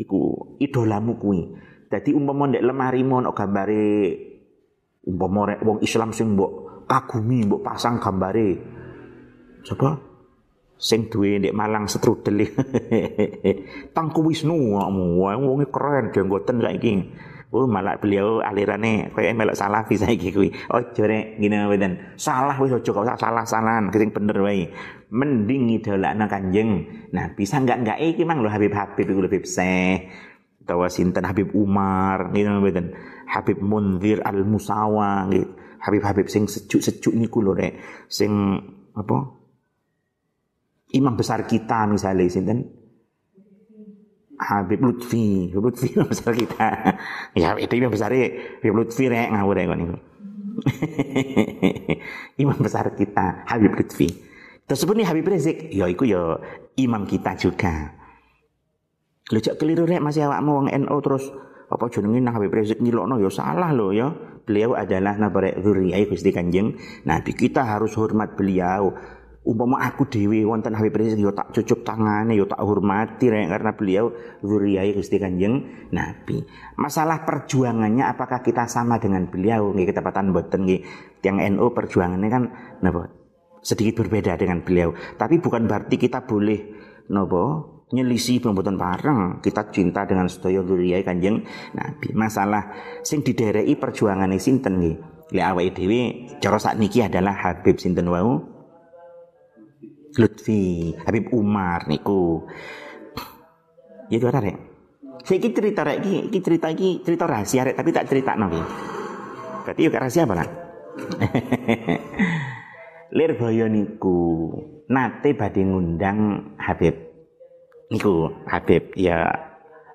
Iku 0.00 0.56
idolamu 0.56 1.20
kuwi. 1.20 1.44
Dadi 1.92 2.16
umpama 2.16 2.48
ndek 2.48 2.64
lemari 2.64 3.04
mon 3.04 3.28
gambare 3.36 4.16
umpama 5.04 5.52
rek 5.52 5.60
wong 5.60 5.84
Islam 5.84 6.16
sing 6.16 6.32
mbok 6.32 6.88
kagumi 6.88 7.44
mbok 7.44 7.60
pasang 7.60 8.00
gambare. 8.00 8.56
Coba 9.60 10.09
sing 10.80 11.12
duwe 11.12 11.36
ndek 11.36 11.52
Malang 11.52 11.84
strudel. 11.86 12.48
Tangku 13.94 14.24
Wisnu 14.24 14.56
kamu, 14.80 15.04
wonge 15.20 15.66
keren 15.68 16.08
jenggoten 16.10 16.64
saiki. 16.64 16.92
Oh 17.50 17.66
malah 17.66 17.98
beliau 17.98 18.38
alirannya 18.38 19.10
kayak 19.10 19.34
melok 19.34 19.58
salafi 19.58 19.98
saiki 19.98 20.30
kuwi. 20.30 20.54
Ojo 20.70 21.02
rek 21.02 21.34
gini 21.42 21.58
mboten. 21.58 22.14
Salah 22.14 22.54
wis 22.62 22.70
ojo 22.70 22.94
kok 22.94 23.18
salah-salahan 23.18 23.90
sing 23.90 24.14
bener 24.14 24.38
wae. 24.38 24.70
Mending 25.10 25.82
idolakna 25.82 26.30
Kanjeng. 26.30 26.86
Nah, 27.10 27.34
bisa 27.34 27.58
enggak 27.58 27.82
enggak 27.82 27.98
iki 27.98 28.22
mang 28.22 28.38
lho 28.38 28.46
Habib 28.46 28.70
Habib 28.70 29.02
iku 29.02 29.26
Habib 29.26 29.42
Syekh. 29.50 30.06
Utawa 30.62 30.86
sinten 30.86 31.26
Habib 31.26 31.50
Umar 31.58 32.30
ngene 32.30 32.62
mboten. 32.62 32.94
Habib 33.26 33.58
Munzir 33.58 34.22
Al 34.22 34.46
Musawa. 34.46 35.26
Habib-habib 35.82 36.30
sing 36.30 36.46
sejuk-sejuk 36.46 37.18
niku 37.18 37.42
lho 37.42 37.58
rek. 37.58 38.06
Sing 38.06 38.30
apa? 38.94 39.39
Imam 40.90 41.14
besar 41.14 41.46
kita 41.46 41.86
misalnya 41.86 42.26
sinten 42.26 42.80
Habib 44.40 44.80
Lutfi, 44.80 45.52
Lutfi 45.52 45.92
besar 46.00 46.32
kita. 46.32 46.96
ya 47.36 47.54
itu 47.60 47.76
imam 47.76 47.92
besar 47.92 48.08
ya, 48.16 48.26
Habib 48.64 48.74
Lutfi 48.74 49.04
rek 49.12 49.28
ngawur 49.36 49.54
rek 49.54 49.68
niku. 49.76 49.96
imam 52.42 52.58
besar 52.58 52.88
kita, 52.96 53.44
Habib 53.44 53.76
Lutfi. 53.76 54.08
Tersebut 54.64 54.96
nih 54.96 55.06
Habib 55.06 55.26
Rizik, 55.28 55.68
ya 55.74 55.90
iku 55.90 56.08
ya 56.08 56.40
imam 56.80 57.04
kita 57.04 57.36
juga. 57.36 58.00
Cak 59.28 59.60
keliru 59.60 59.84
rek 59.84 60.00
masih 60.00 60.26
awakmu 60.26 60.50
wong 60.62 60.68
NU 60.72 60.96
terus 61.04 61.28
apa 61.70 61.86
jenenge 61.92 62.18
nang 62.18 62.34
Habib 62.34 62.54
Rizik 62.54 62.80
ngilokno 62.80 63.20
ya 63.20 63.28
salah 63.28 63.70
loh 63.76 63.92
ya. 63.92 64.08
Beliau 64.40 64.74
adalah 64.74 65.14
nabarek 65.20 65.62
dzurriyyah 65.62 66.10
Gusti 66.10 66.32
Kanjeng 66.34 66.74
Nabi. 67.06 67.36
Kita 67.36 67.62
harus 67.62 67.94
hormat 67.94 68.34
beliau 68.34 68.96
umpama 69.40 69.80
aku 69.80 70.04
dewi 70.04 70.44
wonten 70.44 70.76
Habib 70.76 71.00
Rizik 71.00 71.24
yo 71.24 71.32
tak 71.32 71.56
cucuk 71.56 71.80
tangane 71.80 72.36
yo 72.36 72.44
tak 72.44 72.60
hormati 72.60 73.32
rek 73.32 73.48
karena 73.48 73.72
beliau 73.72 74.12
zuriyah 74.44 74.84
Gusti 74.92 75.16
Kanjeng 75.16 75.88
Nabi. 75.96 76.44
Masalah 76.76 77.24
perjuangannya 77.24 78.04
apakah 78.04 78.44
kita 78.44 78.68
sama 78.68 79.00
dengan 79.00 79.32
beliau 79.32 79.72
nggih 79.72 79.88
ketepatan 79.88 80.36
boten 80.36 80.68
nggih. 80.68 80.80
Yang 81.24 81.36
NU 81.56 81.66
perjuangannya 81.72 82.28
kan 82.28 82.42
napa 82.84 83.08
sedikit 83.64 84.04
berbeda 84.04 84.36
dengan 84.36 84.60
beliau. 84.60 84.92
Tapi 85.16 85.40
bukan 85.40 85.64
berarti 85.64 85.96
kita 85.96 86.28
boleh 86.28 86.60
napa 87.08 87.64
nyelisi 87.90 88.38
pembuatan 88.38 88.78
parang 88.78 89.42
kita 89.42 89.72
cinta 89.72 90.04
dengan 90.04 90.28
sedaya 90.28 90.60
zuriyah 90.60 91.00
Kanjeng 91.00 91.48
Nabi. 91.72 92.12
Masalah 92.12 92.76
sing 93.00 93.24
didereki 93.24 93.80
perjuangane 93.80 94.36
sinten 94.36 94.84
nggih. 94.84 94.96
Lek 95.30 95.46
awake 95.46 95.72
dhewe 95.78 96.00
cara 96.42 96.58
sakniki 96.58 97.06
adalah 97.06 97.32
Habib 97.38 97.78
sinten 97.78 98.10
wau 98.10 98.59
Lutfi, 100.18 100.90
Habib 101.06 101.30
Umar 101.30 101.86
niku. 101.86 102.42
Ya 104.10 104.18
itu 104.18 104.26
rek. 104.26 104.56
Saya 105.22 105.36
iki 105.38 105.50
cerita 105.54 105.86
rek 105.86 106.02
iki 106.02 106.38
cerita 106.42 106.66
iki 106.72 107.04
cerita 107.06 107.24
rahasia 107.30 107.62
rek 107.62 107.78
tapi 107.78 107.94
tak 107.94 108.10
cerita 108.10 108.34
nabi. 108.34 108.58
Berarti 109.62 109.80
yuk 109.86 109.94
rahasia 109.94 110.26
apa 110.26 110.34
lah? 110.34 110.48
Lir 113.16 113.38
boyo 113.38 113.66
niku 113.70 114.18
nate 114.90 115.30
badhe 115.38 115.62
ngundang 115.62 116.50
Habib. 116.58 116.94
Niku 117.94 118.30
Habib 118.50 118.90
ya 118.98 119.30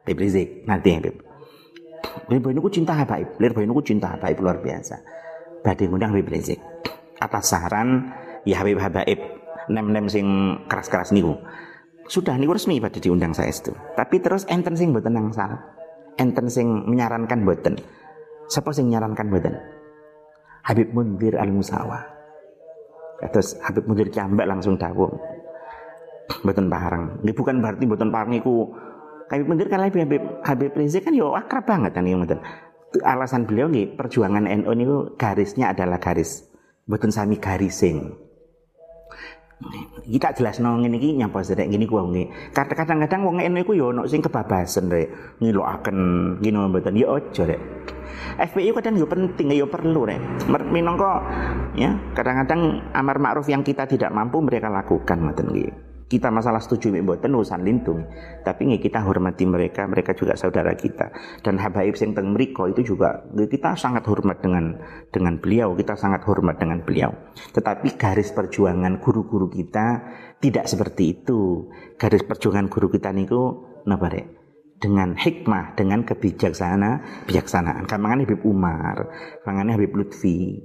Habib 0.04 0.17
Rizik 0.19 0.63
nanti 0.63 0.95
Habib. 0.95 1.15
Lir 2.32 2.39
boyo 2.39 2.56
niku 2.56 2.71
cinta 2.71 2.95
Habib. 2.95 3.36
Lir 3.36 3.51
boyo 3.51 3.67
niku 3.67 3.84
cinta 3.84 4.15
Habib 4.15 4.39
luar 4.39 4.63
biasa. 4.63 4.95
Badhe 5.60 5.91
ngundang 5.91 6.15
Habib 6.15 6.32
Rizik. 6.32 6.60
Atas 7.19 7.51
saran 7.51 8.15
ya 8.47 8.63
Habib 8.63 8.80
Habib 8.80 9.45
nem-nem 9.69 10.06
sing 10.10 10.28
keras-keras 10.69 11.13
niku. 11.13 11.38
Sudah 12.06 12.38
niku 12.38 12.54
resmi 12.54 12.78
pada 12.78 13.01
diundang 13.01 13.34
saya 13.34 13.49
itu. 13.49 13.73
Tapi 13.97 14.21
terus 14.21 14.45
enten 14.45 14.78
sing 14.78 14.93
mboten 14.93 15.17
salah. 15.34 15.58
Enten 16.21 16.47
sing 16.47 16.86
menyarankan 16.86 17.41
mboten. 17.41 17.75
Siapa 18.45 18.69
sing 18.71 18.93
menyarankan 18.93 19.25
mboten? 19.25 19.54
Habib 20.65 20.93
Mundir 20.93 21.38
Al 21.41 21.49
Musawa. 21.49 22.01
Terus 23.34 23.58
Habib 23.65 23.89
Mundir 23.89 24.13
Kiambak 24.13 24.45
langsung 24.45 24.78
dawuh. 24.78 25.10
Mboten 26.45 26.67
parang. 26.69 27.21
Ini 27.21 27.32
bukan 27.38 27.62
berarti 27.62 27.86
mboten 27.86 28.10
parang 28.10 28.34
niku 28.34 28.73
Habib 29.30 29.45
Mundir 29.49 29.69
kan 29.69 29.82
Habib 29.82 30.06
Habib, 30.06 30.23
Habib 30.41 30.71
Rizik 30.73 31.06
kan 31.06 31.13
yo 31.13 31.34
akrab 31.34 31.65
banget 31.65 31.93
kan 31.93 32.06
mboten. 32.06 32.41
Alasan 33.01 33.45
beliau 33.45 33.69
nih 33.69 33.93
perjuangan 33.93 34.45
NU 34.45 34.71
niku 34.73 34.97
garisnya 35.17 35.73
adalah 35.73 36.01
garis 36.01 36.49
mboten 36.86 37.10
sami 37.10 37.41
garising 37.41 38.13
kita 40.06 40.36
jelas 40.36 40.60
nong 40.60 40.86
ini 40.86 41.00
ki 41.00 41.10
nyapa 41.15 41.39
sedek 41.41 41.72
gini 41.72 41.88
gua 41.88 42.04
ngi. 42.06 42.52
Kadang-kadang 42.52 43.22
wong 43.24 43.39
ini 43.39 43.63
ku 43.63 43.72
yo 43.72 43.96
ono 43.96 44.04
sing 44.06 44.20
kebabasan 44.20 44.91
rek. 44.91 45.39
akan 45.41 45.98
gini 46.44 46.58
mboten 46.60 46.96
yo 47.00 47.15
ojo 47.15 47.44
rek. 47.48 47.62
FPI 48.36 48.76
kadang 48.76 49.00
yo 49.00 49.08
penting 49.08 49.56
yo 49.56 49.68
perlu 49.72 50.08
rek. 50.08 50.20
Minangka 50.70 51.24
ya 51.74 51.96
kadang-kadang 52.13 52.91
amar 52.91 53.18
ma'ruf 53.20 53.48
yang 53.48 53.63
kita 53.63 53.88
tidak 53.88 54.12
mampu 54.12 54.44
mereka 54.44 54.68
lakukan 54.68 55.24
ngoten 55.24 55.48
nggih 55.52 55.85
kita 56.06 56.30
masalah 56.30 56.62
setuju 56.62 56.94
mboten 57.02 57.34
urusan 57.34 57.65
lindung. 57.65 58.06
Tapi 58.46 58.62
nggak 58.70 58.84
kita 58.86 59.00
hormati 59.02 59.50
mereka 59.50 59.89
mereka 59.89 60.13
juga 60.13 60.38
saudara 60.38 60.78
kita. 60.78 61.10
Dan 61.41 61.58
habaib 61.58 61.98
sing 61.98 62.13
teng 62.13 62.34
mriko 62.34 62.70
itu 62.70 62.96
juga 62.96 63.26
kita 63.34 63.74
sangat 63.74 64.06
hormat 64.06 64.41
dengan 64.41 64.78
dengan 65.10 65.41
beliau 65.41 65.74
kita 65.74 65.98
sangat 65.98 66.22
hormat 66.30 66.62
dengan 66.62 66.86
beliau. 66.86 67.10
Tetapi 67.34 67.98
garis 67.98 68.30
perjuangan 68.34 69.02
guru-guru 69.02 69.50
kita 69.50 70.06
tidak 70.38 70.70
seperti 70.70 71.22
itu. 71.22 71.72
Garis 71.98 72.22
perjuangan 72.22 72.70
guru 72.70 72.94
kita 72.94 73.10
niku 73.10 73.65
napa 73.89 74.10
dengan 74.76 75.15
hikmah 75.15 75.74
dengan 75.74 76.04
kebijaksana 76.04 77.24
bijaksanaan 77.26 77.88
kamangane 77.88 78.28
Habib 78.28 78.44
Umar 78.44 79.08
kamangane 79.41 79.72
Habib 79.80 79.96
Lutfi 79.96 80.62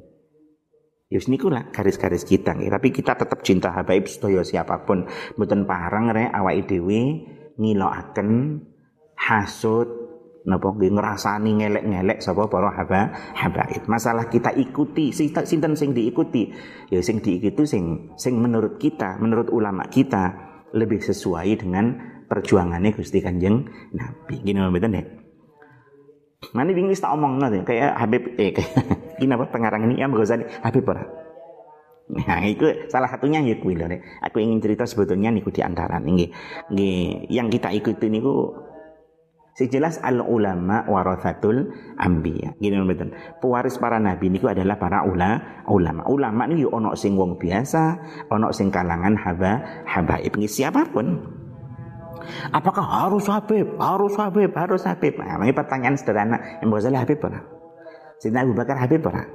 Yus 1.10 1.26
niku 1.26 1.50
lah 1.50 1.66
garis-garis 1.74 2.22
kita 2.22 2.54
nih. 2.54 2.70
Tapi 2.70 2.94
kita 2.94 3.18
tetap 3.18 3.42
cinta 3.42 3.74
habaib 3.74 4.06
sedaya 4.06 4.46
siapa 4.46 4.86
pun. 4.86 5.10
Mboten 5.34 5.66
parang 5.66 6.14
re 6.14 6.30
awake 6.30 6.70
dhewe 6.70 7.02
ngilokaken 7.58 8.62
hasud 9.18 9.88
napa 10.46 10.72
nggih 10.72 10.94
ngrasani 10.96 11.50
ngelek-ngelek 11.60 12.22
sapa 12.22 12.46
para 12.46 12.70
haba 12.72 13.10
habaib. 13.34 13.90
Masalah 13.90 14.30
kita 14.30 14.54
ikuti 14.54 15.10
sinten 15.10 15.74
sing 15.74 15.90
diikuti. 15.90 16.46
Ya 16.88 17.02
sing 17.02 17.18
diikuti 17.18 17.66
sing 17.66 18.14
sing 18.14 18.38
menurut 18.38 18.78
kita, 18.78 19.18
menurut 19.18 19.50
ulama 19.50 19.90
kita 19.90 20.30
lebih 20.70 21.02
sesuai 21.02 21.58
dengan 21.58 21.98
perjuangannya 22.30 22.94
Gusti 22.94 23.18
Kanjeng 23.18 23.66
Nabi. 23.98 24.46
Gini 24.46 24.62
mboten 24.62 24.94
deh. 24.94 25.19
Mana 26.56 26.72
bingung 26.72 26.96
tak 26.96 27.12
omong 27.12 27.36
nanti 27.36 27.60
kayak 27.60 28.00
Habib 28.00 28.32
eh 28.40 28.50
kayak 28.56 28.72
ini 29.22 29.32
apa 29.36 29.44
pengarang 29.52 29.84
ini 29.84 30.00
Imam 30.00 30.16
Ghazali 30.16 30.48
Habib 30.64 30.88
ora. 30.88 31.04
Nah, 32.10 32.42
itu 32.42 32.90
salah 32.90 33.06
satunya 33.06 33.38
ya 33.38 33.54
kuwi 33.62 33.78
lho. 33.78 33.86
Aku 34.26 34.42
ingin 34.42 34.58
cerita 34.58 34.82
sebetulnya 34.82 35.30
niku 35.30 35.54
di 35.54 35.62
antara 35.62 36.02
ini 36.02 36.26
nggih 36.72 37.30
yang 37.30 37.46
kita 37.46 37.70
ikuti 37.70 38.10
niku 38.10 38.50
Sejelas 39.60 39.98
al 40.00 40.24
ulama 40.24 40.88
warathatul 40.88 41.74
ambiya. 42.00 42.56
Gini 42.56 42.80
betul. 42.86 43.12
Pewaris 43.44 43.76
para 43.76 44.00
nabi 44.00 44.30
niku 44.30 44.48
adalah 44.48 44.80
para 44.80 45.04
ula, 45.04 45.62
ulama. 45.68 46.06
Ulama 46.08 46.48
niku 46.48 46.72
ono 46.72 46.96
sing 46.96 47.18
wong 47.18 47.36
biasa, 47.36 47.98
ono 48.32 48.54
sing 48.56 48.72
kalangan 48.72 49.18
haba 49.20 49.84
habaib 49.84 50.32
siapa 50.48 50.88
pun. 50.88 51.39
Apakah 52.50 52.82
harus 52.82 53.26
Habib? 53.28 53.76
Harus 53.76 54.14
Habib, 54.16 54.50
harus 54.54 54.82
Habib. 54.84 55.18
Nah, 55.20 55.40
ini 55.40 55.54
pertanyaan 55.54 55.96
sederhana. 55.96 56.60
Yang 56.60 56.68
Ghazali 56.76 56.98
Habib 56.98 57.18
pernah. 57.18 57.42
Sayyidina 58.20 58.40
Abu 58.44 58.52
Bakar 58.52 58.76
Habib 58.76 59.00
pernah. 59.00 59.26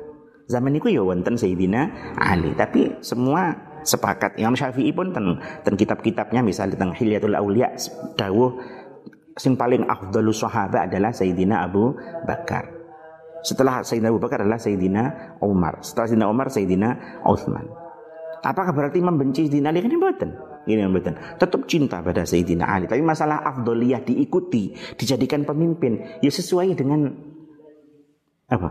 Zaman 0.46 0.78
itu 0.78 0.94
ya 0.94 1.02
wonten 1.02 1.34
Sayyidina 1.34 1.82
Ali. 2.22 2.54
Tapi 2.54 3.02
semua 3.02 3.54
sepakat. 3.82 4.38
Imam 4.38 4.54
Syafi'i 4.54 4.94
pun 4.94 5.10
ten, 5.10 5.42
ten 5.66 5.74
kitab-kitabnya 5.74 6.46
misalnya 6.46 6.78
tentang 6.78 6.94
Hilyatul 6.94 7.34
Aulia 7.34 7.74
dawuh 8.14 8.54
sing 9.36 9.58
paling 9.58 9.84
afdalu 9.90 10.32
sahabat 10.32 10.88
adalah 10.90 11.12
Sayyidina 11.12 11.66
Abu 11.66 11.98
Bakar. 12.30 12.72
Setelah 13.46 13.86
Sayyidina 13.86 14.10
Abu 14.14 14.22
Bakar 14.22 14.42
adalah 14.42 14.62
Sayyidina 14.62 15.04
Umar. 15.42 15.82
Setelah 15.82 16.08
Sayyidina 16.10 16.28
Umar 16.30 16.48
Sayyidina 16.50 16.90
Uthman. 17.26 17.85
Apakah 18.42 18.76
berarti 18.76 19.00
membenci 19.00 19.48
Sayyidina 19.48 19.72
Ali? 19.72 19.86
Kan 19.86 19.96
mboten. 19.96 20.32
Ini 20.66 20.90
betul. 20.90 21.14
Tetap 21.38 21.62
cinta 21.70 22.02
pada 22.02 22.26
Sayyidina 22.26 22.66
Ali. 22.66 22.90
Tapi 22.90 23.02
masalah 23.06 23.46
afdoliyah 23.46 24.02
diikuti, 24.02 24.74
dijadikan 24.98 25.46
pemimpin, 25.46 26.20
ya 26.26 26.32
sesuai 26.34 26.74
dengan 26.74 27.06
apa? 28.50 28.70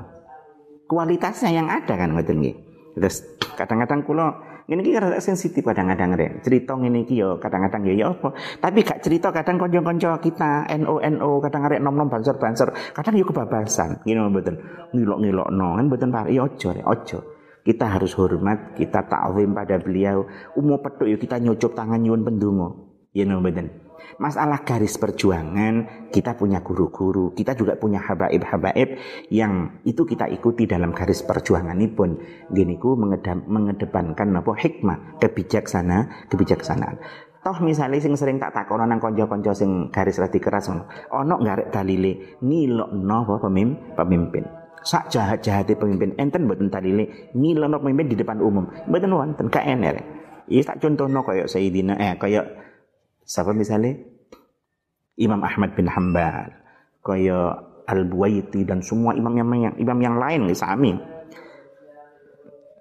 Kualitasnya 0.90 1.55
yang 1.55 1.70
ada 1.70 1.94
kan 1.94 2.12
ngoten 2.12 2.42
nggih. 2.42 2.57
Terus 2.98 3.24
kadang-kadang 3.55 4.05
kula 4.07 4.27
ini 4.64 4.81
ki 4.81 4.96
rada 4.96 5.20
sensitif 5.20 5.64
kadang-kadang 5.64 6.16
rek. 6.16 6.44
Cerita 6.44 6.77
ngene 6.77 7.05
iki 7.05 7.20
yo 7.20 7.40
kadang-kadang 7.40 7.85
ya 7.88 7.94
ya 7.94 8.07
apa. 8.12 8.33
Tapi 8.61 8.79
gak 8.85 9.00
cerita 9.00 9.29
kadang 9.33 9.57
kanca-kanca 9.61 10.18
kita 10.20 10.68
NO 10.83 11.00
NO 11.00 11.31
kadang 11.40 11.62
arek 11.68 11.81
nom-nom 11.81 12.09
banser-banser, 12.11 12.72
kadang 12.92 13.14
yo 13.16 13.24
kebabasan. 13.24 14.03
Ngene 14.05 14.29
mboten. 14.29 14.55
Ngilok-ngilokno 14.92 15.68
kan 15.81 15.85
mboten 15.88 16.09
pak 16.12 16.31
yo 16.31 16.46
aja 16.46 16.68
rek, 16.74 16.87
aja 16.87 17.18
kita 17.64 17.88
harus 17.88 18.12
hormat, 18.14 18.77
kita 18.77 19.09
ta'zim 19.09 19.57
pada 19.57 19.81
beliau. 19.81 20.29
Umum 20.55 20.77
petuk 20.79 21.09
yuk 21.09 21.18
kita 21.18 21.40
nyucup 21.40 21.72
tangan 21.72 21.98
nyuwun 21.98 22.22
pendungo. 22.22 22.68
Ya 23.16 23.24
no 23.24 23.40
beden. 23.40 23.85
Masalah 24.20 24.62
garis 24.62 25.00
perjuangan, 25.00 26.07
kita 26.12 26.37
punya 26.37 26.61
guru-guru, 26.61 27.33
kita 27.33 27.57
juga 27.57 27.74
punya 27.74 28.05
habaib-habaib 28.05 29.00
yang 29.33 29.81
itu 29.83 30.05
kita 30.05 30.29
ikuti 30.29 30.68
dalam 30.68 30.92
garis 30.92 31.24
perjuangan 31.24 31.74
ini 31.74 31.88
pun 31.88 32.20
gini 32.53 32.77
ku 32.77 32.94
mengedepankan 32.94 34.29
apa 34.38 34.53
hikmah, 34.55 35.18
kebijaksana, 35.18 36.29
kebijaksanaan. 36.29 37.00
Toh 37.44 37.61
misalnya 37.61 38.00
sing 38.00 38.16
sering 38.16 38.40
tak 38.40 38.57
takon 38.57 38.85
nang 38.88 39.00
konco-konco 39.00 39.53
sing 39.53 39.92
garis 39.92 40.16
radi 40.16 40.40
keras. 40.40 40.68
Ono 40.72 41.35
ngarek 41.40 41.68
dalile 41.68 42.40
apa 42.40 43.35
pemimpin, 43.40 43.92
pemimpin. 43.92 44.63
Sak 44.85 45.09
jahat-jahate 45.09 45.81
pemimpin 45.81 46.12
enten 46.20 46.44
mboten 46.44 46.68
dalile 46.68 47.33
ngilokno 47.33 47.81
pemimpin 47.81 48.12
di 48.12 48.16
depan 48.20 48.38
umum. 48.38 48.68
Mboten 48.85 49.11
wonten 49.11 49.47
ka 49.49 49.64
ener. 49.64 49.97
Iki 50.44 50.61
tak 50.61 50.77
contohno 50.85 51.25
koyo 51.25 51.49
Sayyidina 51.49 51.97
eh 51.97 52.20
koyo 52.20 52.44
Siapa 53.25 53.57
misalnya? 53.57 53.97
Imam 55.16 55.40
Ahmad 55.40 55.73
bin 55.73 55.88
Hambal, 55.88 56.53
kaya 57.01 57.57
Al-Buwaiti 57.88 58.66
dan 58.68 58.85
semua 58.85 59.16
imam 59.16 59.33
yang 59.33 59.73
imam 59.81 59.99
yang 60.01 60.16
lain 60.20 60.44
nggih 60.44 60.59
sami. 60.59 60.92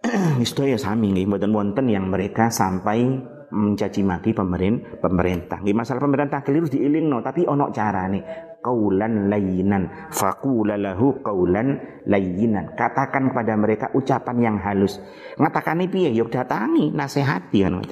Niscaya 0.39 0.76
sami 0.76 1.16
nggih 1.16 1.30
mboten 1.30 1.56
wonten 1.56 1.88
yang 1.88 2.12
mereka 2.12 2.52
sampai 2.52 3.08
mencaci 3.54 4.02
maki 4.04 4.36
pemerintah 4.36 5.00
pemerintah. 5.00 5.62
Masalah 5.62 6.02
pemerintah 6.04 6.42
keliru 6.44 6.68
diilingno 6.68 7.22
tapi 7.24 7.48
ono 7.48 7.72
carane. 7.72 8.52
Kaulan 8.63 9.28
layinan 9.28 10.08
faqula 10.15 10.80
lahu 10.80 11.19
kaulan 11.19 11.99
layinan. 12.08 12.71
Katakan 12.80 13.36
kepada 13.36 13.60
mereka 13.60 13.91
ucapan 13.91 14.38
yang 14.39 14.56
halus. 14.63 15.04
Ngatakan 15.36 15.84
piye? 15.91 16.15
Yuk 16.15 16.32
datangi, 16.32 16.95
nasihati 16.95 17.60
kan 17.67 17.84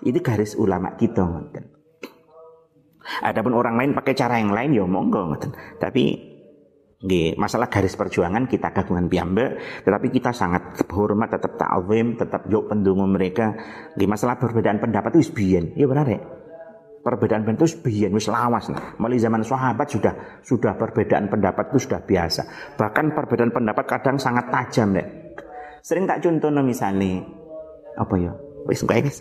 Itu 0.00 0.18
garis 0.24 0.56
ulama 0.56 0.96
kita 0.96 1.20
ngoten. 1.20 1.64
Adapun 3.20 3.52
orang 3.52 3.76
lain 3.76 3.92
pakai 3.92 4.16
cara 4.16 4.40
yang 4.40 4.56
lain 4.56 4.72
ya 4.72 4.88
monggo 4.88 5.28
ngoten. 5.28 5.52
Tapi 5.76 6.32
nggih, 7.04 7.36
masalah 7.36 7.68
garis 7.68 7.92
perjuangan 7.92 8.48
kita 8.48 8.72
kagungan 8.72 9.12
piyambak, 9.12 9.60
tetapi 9.84 10.08
kita 10.08 10.32
sangat 10.32 10.80
hormat, 10.88 11.36
tetap 11.36 11.60
ta'zim, 11.60 12.16
tetap 12.16 12.48
yuk 12.48 12.72
pendungu 12.72 13.04
mereka. 13.04 13.52
Nggih, 13.92 14.08
masalah 14.08 14.40
perbedaan 14.40 14.80
pendapat 14.80 15.20
itu 15.20 15.36
biyen. 15.36 15.76
Ya 15.76 15.84
benar 15.84 16.08
ya. 16.08 16.43
Perbedaan 17.04 17.44
pendapat 17.44 17.68
itu 17.68 17.84
biyen 17.84 18.16
wis 18.16 18.32
lawas. 18.32 18.72
Mulai 18.96 19.20
zaman 19.20 19.44
sahabat 19.44 19.92
sudah 19.92 20.40
sudah 20.40 20.72
perbedaan 20.72 21.28
pendapat 21.28 21.68
itu 21.68 21.84
sudah 21.84 22.00
biasa. 22.00 22.72
Bahkan 22.80 23.12
perbedaan 23.12 23.52
pendapat 23.52 23.84
kadang 23.84 24.16
sangat 24.16 24.48
tajam 24.48 24.96
deh. 24.96 25.04
Sering 25.84 26.08
tak 26.08 26.24
contoh 26.24 26.48
misalnya 26.64 27.20
apa 28.00 28.14
ya? 28.16 28.32
Wis 28.64 28.80
enggak 28.80 29.04
guys. 29.04 29.20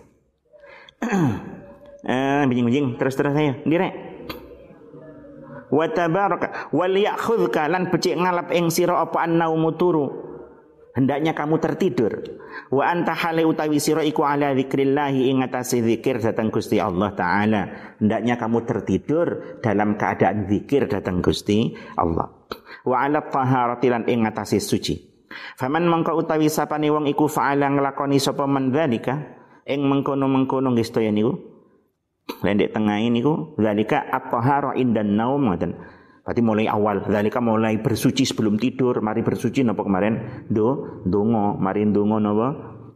Eh, 2.04 2.44
binjing-binjing 2.52 3.00
terus-terus 3.00 3.32
saya. 3.32 3.64
Direk. 3.64 3.96
Wa 5.72 5.88
tabaraka 5.88 6.70
wal 6.76 7.00
ya'khudhka 7.00 7.72
lan 7.72 7.88
becik 7.90 8.20
ngalap 8.20 8.52
ing 8.52 8.68
sira 8.68 9.00
apa 9.00 9.24
annaumu 9.24 9.72
turu. 9.80 10.33
Hendaknya 10.94 11.34
kamu 11.34 11.58
tertidur. 11.58 12.22
Wa 12.70 12.94
anta 12.94 13.18
hale 13.18 13.42
utawi 13.50 13.82
sira 13.82 14.06
iku 14.06 14.30
ala 14.30 14.54
zikrillah 14.54 15.10
ing 15.10 15.42
atase 15.42 15.82
zikir 15.82 16.22
datang 16.22 16.54
Gusti 16.54 16.78
Allah 16.78 17.10
taala. 17.18 17.62
Hendaknya 17.98 18.38
kamu 18.38 18.62
tertidur 18.62 19.28
dalam 19.66 19.98
keadaan 19.98 20.46
zikir 20.46 20.86
datang 20.86 21.26
Gusti 21.26 21.74
Allah. 21.98 22.30
Wa 22.86 23.10
ala 23.10 23.26
taharati 23.26 23.90
lan 23.90 24.06
ing 24.06 24.30
atase 24.30 24.62
suci. 24.62 25.02
Faman 25.58 25.90
mangka 25.90 26.14
utawi 26.14 26.46
sapane 26.46 26.94
wong 26.94 27.10
iku 27.10 27.26
fa'ala 27.26 27.74
nglakoni 27.74 28.22
sapa 28.22 28.46
man 28.46 28.70
dzalika 28.70 29.18
ing 29.66 29.82
mengkono-mengkono 29.90 30.78
nggih 30.78 30.94
Lendek 32.24 32.72
tengah 32.72 33.04
ini 33.04 33.20
ku 33.20 33.52
zalika 33.60 34.00
at-tahara 34.08 34.80
indan 34.80 35.20
naum 35.20 35.44
ngoten. 35.44 35.76
Berarti 36.24 36.40
mulai 36.40 36.72
awal, 36.72 37.04
zalika 37.12 37.44
mulai 37.44 37.84
bersuci 37.84 38.24
sebelum 38.24 38.56
tidur, 38.56 39.04
mari 39.04 39.20
bersuci 39.20 39.60
napa 39.60 39.84
kemarin? 39.84 40.48
Do, 40.48 41.04
dongo, 41.04 41.60
mari 41.60 41.84
dongo 41.92 42.16
napa? 42.16 42.48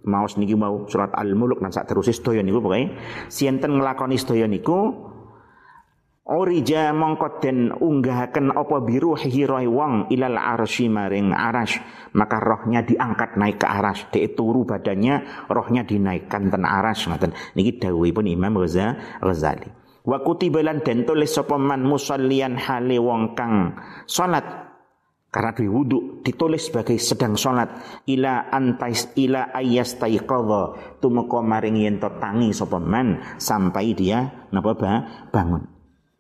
Maos 0.08 0.40
niki 0.40 0.56
mau 0.56 0.88
surat 0.88 1.12
Al-Mulk 1.12 1.60
nan 1.60 1.76
sak 1.76 1.92
terus 1.92 2.08
sedaya 2.08 2.40
niku 2.40 2.64
pokoke. 2.64 2.96
Sienten 3.28 3.76
nglakoni 3.76 4.16
sedaya 4.16 4.48
niku 4.48 4.96
Orija 6.28 6.92
mongkot 6.92 7.40
den 7.40 7.72
unggahaken 7.72 8.52
apa 8.52 8.84
biru 8.84 9.16
hiroy 9.16 9.64
wong 9.64 10.12
ilal 10.12 10.36
arsy 10.36 10.88
maring 10.92 11.32
arash. 11.32 11.80
Maka 12.16 12.40
rohnya 12.40 12.84
diangkat 12.84 13.40
naik 13.40 13.64
ke 13.64 13.68
arash. 13.68 14.12
De 14.12 14.24
turu 14.32 14.68
badannya 14.68 15.48
rohnya 15.48 15.88
dinaikkan 15.88 16.52
ten 16.52 16.68
arash 16.68 17.08
ngoten. 17.08 17.32
Niki 17.56 17.80
dawuhipun 17.80 18.28
Imam 18.28 18.60
Ghazali 18.60 19.87
wa 20.08 20.24
kutibalan 20.24 20.80
den 20.80 21.04
tulis 21.04 21.36
sapa 21.36 21.60
man 21.60 21.84
musallian 21.84 22.56
hale 22.56 22.98
wong 22.98 23.36
kang 23.36 23.76
salat. 24.08 24.66
Karena 25.28 25.52
di 25.52 25.68
wudhu 25.68 26.24
ditulis 26.24 26.72
sebagai 26.72 26.96
sedang 26.98 27.36
salat. 27.36 27.68
Ila 28.08 28.48
antais 28.48 29.12
ila 29.20 29.52
ayas 29.52 30.00
taiqadha 30.00 30.96
tumeka 31.04 31.44
maring 31.44 31.84
yen 31.84 32.00
tangi 32.00 32.56
sapa 32.56 32.80
man 32.80 33.20
sampai 33.36 33.92
dia 33.92 34.48
napa 34.56 34.72
bangun. 35.30 35.68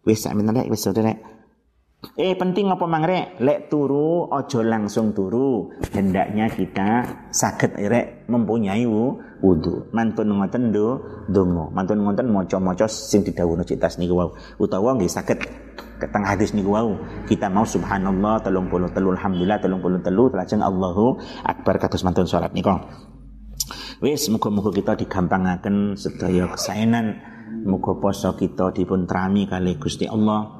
Wis 0.04 0.28
sak 0.28 0.36
wis 0.67 0.84
rek. 0.91 1.37
Eh 1.98 2.38
penting 2.38 2.70
apa 2.70 2.86
mangre? 2.86 3.34
Lek 3.42 3.74
turu 3.74 4.30
ojo 4.30 4.60
langsung 4.62 5.18
turu. 5.18 5.74
Hendaknya 5.90 6.46
kita 6.46 6.90
sakit 7.34 7.74
rek 7.74 8.30
mempunyai 8.30 8.86
wudu. 8.86 9.90
Mantun 9.90 10.30
ngoten 10.38 10.70
do 10.70 11.02
dongo. 11.26 11.74
Mantun 11.74 12.06
ngoten 12.06 12.30
maca-maca 12.30 12.86
sing 12.86 13.26
didhawuhna 13.26 13.66
citas 13.66 13.98
niku 13.98 14.14
wau. 14.14 14.30
Utawa 14.62 14.94
nggih 14.94 15.10
saged 15.10 15.42
keteng 15.98 16.22
hadis 16.22 16.54
niku 16.54 16.78
wau. 16.78 17.02
Kita 17.26 17.50
mau 17.50 17.66
subhanallah 17.66 18.46
telung 18.46 18.70
puluh 18.70 18.94
telu 18.94 19.18
alhamdulillah 19.18 19.58
telung 19.58 19.82
puluh 19.82 19.98
telu 19.98 20.30
lajeng 20.30 20.62
Allahu 20.62 21.18
akbar 21.50 21.82
kados 21.82 22.06
mantun 22.06 22.30
salat 22.30 22.54
niku. 22.54 22.78
Wis 24.06 24.30
muga-muga 24.30 24.70
kita 24.70 24.94
digampangaken 24.94 25.98
sedaya 25.98 26.46
kesaenan 26.54 27.38
Muga 27.48 27.96
poso 28.00 28.36
kita 28.36 28.76
dipun 28.76 29.08
trami 29.08 29.48
kali 29.48 29.80
Gusti 29.80 30.04
Allah. 30.08 30.57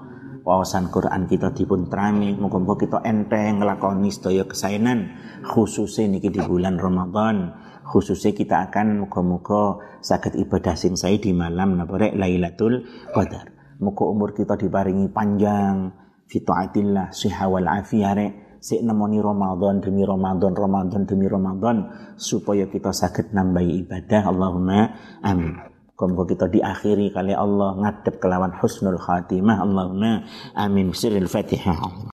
Wawasan 0.48 0.88
Quran 0.96 1.28
kita 1.28 1.52
dipun 1.52 1.92
trami. 1.92 2.32
Muga-muga 2.40 2.88
kita 2.88 3.04
enteng 3.04 3.60
nglakoni 3.60 4.08
sedaya 4.08 4.48
kesaenan 4.48 5.12
khususnya 5.44 6.08
niki 6.08 6.32
di 6.32 6.40
bulan 6.40 6.80
Ramadan. 6.80 7.52
Khususnya 7.84 8.32
kita 8.32 8.72
akan 8.72 9.04
muga-muga 9.04 9.84
sakit 10.00 10.40
ibadah 10.40 10.80
sing 10.80 10.96
saya 10.96 11.20
di 11.20 11.36
malam 11.36 11.76
napa 11.76 12.00
Lailatul 12.00 12.88
Qadar. 13.12 13.76
Muga 13.84 14.08
umur 14.08 14.32
kita 14.32 14.56
diparingi 14.56 15.12
panjang 15.12 15.92
fitaatillah 16.32 17.12
sihawal 17.12 17.68
afiyah 17.68 18.16
rek 18.16 18.32
sik 18.64 18.84
nemoni 18.84 19.20
Ramadan 19.20 19.84
demi 19.84 20.04
Ramadan 20.04 20.56
Ramadan 20.56 21.04
demi 21.08 21.28
Ramadan 21.28 21.92
supaya 22.20 22.68
kita 22.68 22.92
sakit 22.92 23.32
nambahi 23.32 23.86
ibadah 23.86 24.22
Allahumma 24.28 24.80
amin 25.24 25.67
Kumpul 25.98 26.30
kita 26.30 26.46
diakhiri 26.46 27.10
kali 27.10 27.34
Allah 27.34 27.74
ngadep 27.74 28.22
kelawan 28.22 28.54
husnul 28.54 29.02
khatimah. 29.02 29.66
Allahumma 29.66 30.30
amin. 30.54 30.94
Siril 30.94 31.26
fatihah 31.26 32.06